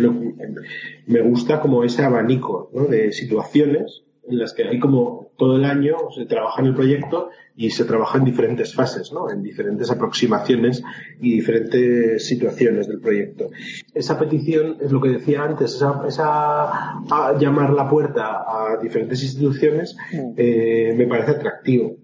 me 1.06 1.20
gusta 1.20 1.60
como 1.60 1.84
ese 1.84 2.02
abanico 2.02 2.70
¿no? 2.72 2.86
de 2.86 3.12
situaciones 3.12 4.02
en 4.28 4.38
las 4.38 4.54
que 4.54 4.64
hay 4.64 4.78
como 4.78 5.32
todo 5.36 5.56
el 5.56 5.64
año 5.64 5.96
se 6.14 6.26
trabaja 6.26 6.60
en 6.60 6.68
el 6.68 6.74
proyecto 6.74 7.30
y 7.56 7.70
se 7.70 7.84
trabaja 7.84 8.18
en 8.18 8.24
diferentes 8.24 8.74
fases, 8.74 9.12
¿no? 9.12 9.28
En 9.30 9.42
diferentes 9.42 9.90
aproximaciones 9.90 10.82
y 11.20 11.34
diferentes 11.34 12.26
situaciones 12.26 12.86
del 12.86 13.00
proyecto. 13.00 13.48
Esa 13.92 14.18
petición 14.18 14.76
es 14.80 14.92
lo 14.92 15.00
que 15.00 15.10
decía 15.10 15.42
antes, 15.42 15.74
esa, 15.74 16.02
esa 16.06 17.02
llamar 17.38 17.72
la 17.72 17.88
puerta 17.88 18.44
a 18.46 18.78
diferentes 18.80 19.22
instituciones 19.22 19.96
eh, 20.36 20.94
me 20.96 21.06
parece 21.06 21.32
atractivo. 21.32 21.96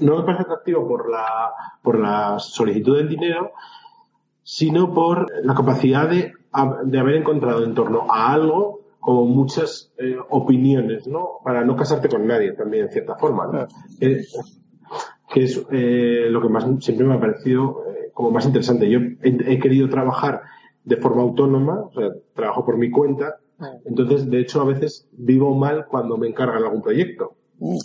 no 0.00 0.18
me 0.18 0.24
parece 0.24 0.42
atractivo 0.42 0.86
por 0.86 1.10
la, 1.10 1.50
por 1.82 1.98
la 1.98 2.38
solicitud 2.38 2.98
del 2.98 3.08
dinero, 3.08 3.52
sino 4.42 4.92
por 4.92 5.26
la 5.44 5.54
capacidad 5.54 6.08
de, 6.08 6.32
de 6.84 6.98
haber 6.98 7.16
encontrado 7.16 7.64
en 7.64 7.74
torno 7.74 8.06
a 8.12 8.32
algo 8.32 8.81
como 9.02 9.24
muchas 9.24 9.92
eh, 9.98 10.16
opiniones, 10.30 11.08
¿no? 11.08 11.40
Para 11.42 11.64
no 11.64 11.74
casarte 11.74 12.08
con 12.08 12.24
nadie 12.24 12.52
también, 12.52 12.84
en 12.84 12.92
cierta 12.92 13.16
forma, 13.16 13.48
¿no? 13.48 13.66
Eh, 14.00 14.24
que 15.34 15.42
es 15.42 15.60
eh, 15.72 16.28
lo 16.30 16.40
que 16.40 16.48
más 16.48 16.64
siempre 16.78 17.04
me 17.04 17.14
ha 17.14 17.20
parecido 17.20 17.82
como 18.14 18.30
más 18.30 18.46
interesante. 18.46 18.88
Yo 18.88 19.00
he, 19.22 19.58
querido 19.58 19.88
trabajar 19.88 20.42
de 20.84 20.96
forma 20.98 21.22
autónoma, 21.22 21.80
o 21.80 21.92
sea, 21.92 22.10
trabajo 22.32 22.64
por 22.64 22.78
mi 22.78 22.92
cuenta, 22.92 23.40
entonces, 23.84 24.30
de 24.30 24.40
hecho, 24.40 24.60
a 24.60 24.66
veces 24.66 25.08
vivo 25.12 25.52
mal 25.54 25.86
cuando 25.86 26.16
me 26.16 26.28
encargan 26.28 26.62
algún 26.62 26.82
proyecto 26.82 27.34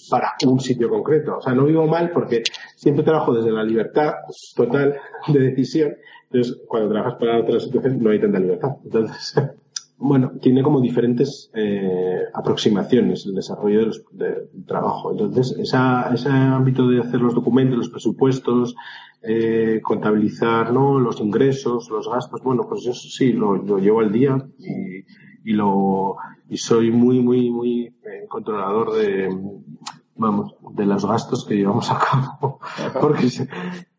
para 0.09 0.33
un 0.45 0.59
sitio 0.59 0.87
concreto. 0.87 1.37
O 1.37 1.41
sea, 1.41 1.53
no 1.53 1.65
vivo 1.65 1.87
mal 1.87 2.11
porque 2.11 2.43
siempre 2.75 3.03
trabajo 3.03 3.33
desde 3.33 3.51
la 3.51 3.63
libertad 3.63 4.13
total 4.55 4.97
de 5.27 5.39
decisión. 5.39 5.95
Entonces, 6.29 6.61
cuando 6.67 6.89
trabajas 6.89 7.19
para 7.19 7.39
otra 7.39 7.59
situación 7.59 8.03
no 8.03 8.09
hay 8.11 8.19
tanta 8.19 8.39
libertad. 8.39 8.69
Entonces, 8.83 9.35
Bueno, 9.99 10.33
tiene 10.39 10.61
como 10.61 10.79
diferentes 10.79 11.49
eh, 11.55 12.21
aproximaciones 12.33 13.25
el 13.25 13.33
desarrollo 13.33 13.79
del 13.79 13.93
de 14.11 14.63
trabajo. 14.67 15.11
Entonces, 15.11 15.57
esa, 15.57 16.13
ese 16.13 16.29
ámbito 16.29 16.87
de 16.87 16.99
hacer 16.99 17.19
los 17.19 17.33
documentos, 17.33 17.77
los 17.77 17.89
presupuestos, 17.89 18.75
eh, 19.23 19.81
contabilizar 19.81 20.71
¿no? 20.71 20.99
los 20.99 21.19
ingresos, 21.19 21.89
los 21.89 22.07
gastos, 22.07 22.43
bueno, 22.43 22.67
pues 22.69 22.85
eso 22.85 23.09
sí, 23.09 23.33
lo, 23.33 23.55
lo 23.55 23.79
llevo 23.79 24.01
al 24.01 24.11
día 24.11 24.37
y, 24.59 25.03
y, 25.43 25.53
lo, 25.53 26.15
y 26.47 26.57
soy 26.57 26.91
muy, 26.91 27.19
muy, 27.19 27.49
muy 27.49 27.85
eh, 27.85 28.27
controlador 28.29 28.93
de, 28.93 29.35
vamos, 30.15 30.55
de 30.73 30.85
los 30.85 31.05
gastos 31.05 31.43
que 31.45 31.55
llevamos 31.55 31.89
a 31.89 31.97
cabo. 31.97 32.59
Porque 33.01 33.29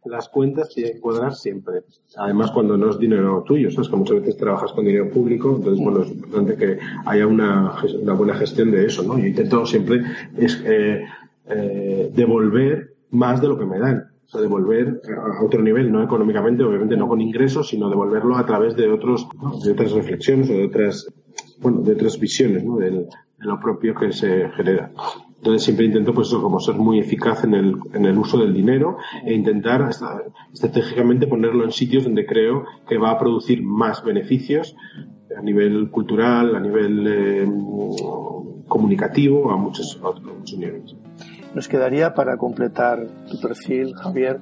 las 0.09 0.29
cuentas 0.29 0.71
tienen 0.75 0.95
que 0.95 1.01
cuadrar 1.01 1.35
siempre. 1.35 1.83
Además, 2.17 2.51
cuando 2.51 2.77
no 2.77 2.91
es 2.91 2.99
dinero 2.99 3.43
tuyo, 3.47 3.71
sabes 3.71 3.89
que 3.89 3.97
muchas 3.97 4.21
veces 4.21 4.37
trabajas 4.37 4.73
con 4.73 4.85
dinero 4.85 5.11
público, 5.11 5.57
entonces, 5.57 5.83
bueno, 5.83 6.03
es 6.03 6.11
importante 6.11 6.57
que 6.57 6.79
haya 7.07 7.27
una, 7.27 7.75
una 8.01 8.13
buena 8.15 8.35
gestión 8.35 8.71
de 8.71 8.87
eso, 8.87 9.03
¿no? 9.03 9.19
Yo 9.19 9.27
intento 9.27 9.65
siempre 9.67 10.03
es, 10.37 10.63
eh, 10.65 11.05
eh, 11.47 12.11
devolver 12.15 12.95
más 13.11 13.41
de 13.41 13.49
lo 13.49 13.59
que 13.59 13.67
me 13.67 13.79
dan. 13.79 14.11
O 14.27 14.31
sea, 14.31 14.41
devolver 14.43 15.01
a 15.17 15.43
otro 15.43 15.63
nivel, 15.63 15.91
no 15.91 16.03
económicamente, 16.03 16.63
obviamente 16.63 16.97
no 16.97 17.09
con 17.09 17.21
ingresos, 17.21 17.69
sino 17.69 17.89
devolverlo 17.89 18.37
a 18.37 18.45
través 18.45 18.77
de 18.77 18.91
otros, 18.91 19.27
de 19.65 19.73
otras 19.73 19.93
reflexiones 19.93 20.51
o 20.51 20.53
de 20.53 20.67
otras, 20.67 21.11
bueno, 21.61 21.81
de 21.81 21.93
otras 21.93 22.21
visiones, 22.21 22.63
¿no? 22.63 22.77
de 22.77 23.07
lo 23.39 23.59
propio 23.59 23.95
que 23.95 24.13
se 24.13 24.51
genera. 24.51 24.93
Entonces 25.39 25.63
siempre 25.63 25.87
intento, 25.87 26.13
pues 26.13 26.29
eso, 26.29 26.43
como 26.43 26.59
ser 26.59 26.75
muy 26.75 26.99
eficaz 26.99 27.45
en 27.45 27.55
el, 27.55 27.77
en 27.93 28.05
el 28.05 28.19
uso 28.19 28.39
del 28.39 28.53
dinero 28.53 28.99
e 29.25 29.33
intentar 29.33 29.89
estratégicamente 30.53 31.29
ponerlo 31.29 31.65
en 31.65 31.71
sitios 31.71 32.05
donde 32.05 32.27
creo 32.27 32.65
que 32.89 32.99
va 32.99 33.13
a 33.13 33.19
producir 33.19 33.63
más 33.63 34.03
beneficios 34.05 34.75
a 35.37 35.41
nivel 35.41 35.91
cultural, 35.91 36.57
a 36.57 36.61
nivel 36.61 37.07
eh, 37.07 37.49
comunicativo, 38.67 39.53
a 39.53 39.57
muchos, 39.57 39.99
otros 40.03 40.53
niveles. 40.57 40.97
Nos 41.55 41.69
quedaría 41.69 42.15
para 42.15 42.37
completar 42.37 43.07
tu 43.31 43.41
perfil, 43.41 43.95
Javier, 43.95 44.41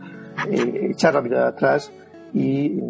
eh, 0.50 0.88
echar 0.90 1.14
la 1.14 1.20
mirada 1.20 1.48
atrás 1.48 1.92
y 2.32 2.80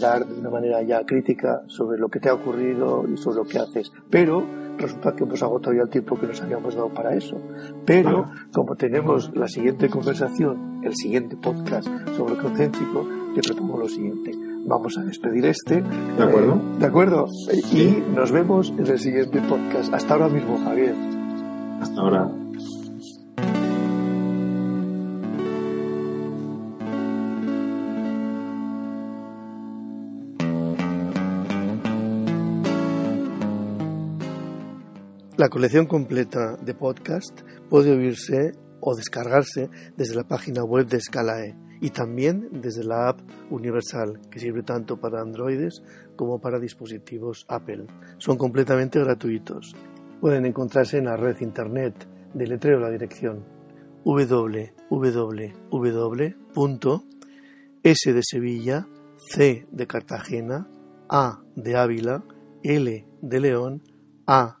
dar 0.00 0.26
de 0.26 0.40
una 0.40 0.50
manera 0.50 0.82
ya 0.82 1.04
crítica 1.04 1.62
sobre 1.66 1.98
lo 1.98 2.08
que 2.08 2.18
te 2.18 2.30
ha 2.30 2.34
ocurrido 2.34 3.04
y 3.12 3.16
sobre 3.16 3.36
lo 3.36 3.44
que 3.44 3.58
haces. 3.58 3.92
Pero 4.10 4.65
resulta 4.78 5.14
que 5.14 5.24
hemos 5.24 5.42
agotado 5.42 5.74
ya 5.74 5.82
el 5.82 5.88
tiempo 5.88 6.18
que 6.18 6.26
nos 6.26 6.40
habíamos 6.42 6.74
dado 6.74 6.88
para 6.88 7.14
eso. 7.14 7.40
Pero 7.84 8.30
como 8.52 8.76
tenemos 8.76 9.30
la 9.34 9.48
siguiente 9.48 9.88
conversación, 9.88 10.80
el 10.84 10.94
siguiente 10.94 11.36
podcast 11.36 11.88
sobre 12.16 12.34
el 12.34 12.40
concéntrico, 12.40 13.06
te 13.34 13.42
propongo 13.42 13.78
lo 13.78 13.88
siguiente. 13.88 14.32
Vamos 14.66 14.98
a 14.98 15.04
despedir 15.04 15.46
este. 15.46 15.82
De 15.82 16.22
acuerdo. 16.22 16.54
Eh, 16.54 16.78
de 16.80 16.86
acuerdo. 16.86 17.26
Y 17.72 18.02
nos 18.14 18.32
vemos 18.32 18.70
en 18.76 18.86
el 18.86 18.98
siguiente 18.98 19.40
podcast. 19.42 19.94
Hasta 19.94 20.14
ahora 20.14 20.28
mismo, 20.28 20.58
Javier. 20.58 20.94
Hasta 21.80 22.00
ahora. 22.00 22.45
La 35.36 35.50
colección 35.50 35.84
completa 35.84 36.56
de 36.56 36.72
podcast 36.72 37.42
puede 37.68 37.94
oírse 37.94 38.52
o 38.80 38.96
descargarse 38.96 39.68
desde 39.94 40.14
la 40.14 40.26
página 40.26 40.64
web 40.64 40.86
de 40.86 40.98
Scalae 40.98 41.54
y 41.82 41.90
también 41.90 42.48
desde 42.62 42.84
la 42.84 43.10
app 43.10 43.20
Universal, 43.50 44.18
que 44.30 44.40
sirve 44.40 44.62
tanto 44.62 44.98
para 44.98 45.20
androides 45.20 45.82
como 46.16 46.40
para 46.40 46.58
dispositivos 46.58 47.44
Apple. 47.48 47.84
Son 48.16 48.38
completamente 48.38 48.98
gratuitos. 48.98 49.76
Pueden 50.22 50.46
encontrarse 50.46 50.96
en 50.96 51.04
la 51.04 51.18
red 51.18 51.38
internet 51.40 52.08
de 52.32 52.46
letreo 52.46 52.80
la 52.80 52.88
dirección 52.88 53.44
www.s 54.04 54.72
de 57.82 58.22
Sevilla, 58.22 58.88
C 59.18 59.66
de 59.70 59.86
Cartagena, 59.86 60.66
A 61.10 61.42
de 61.54 61.76
Ávila, 61.76 62.24
L 62.62 63.06
de 63.20 63.40
León, 63.40 63.82
A 64.26 64.60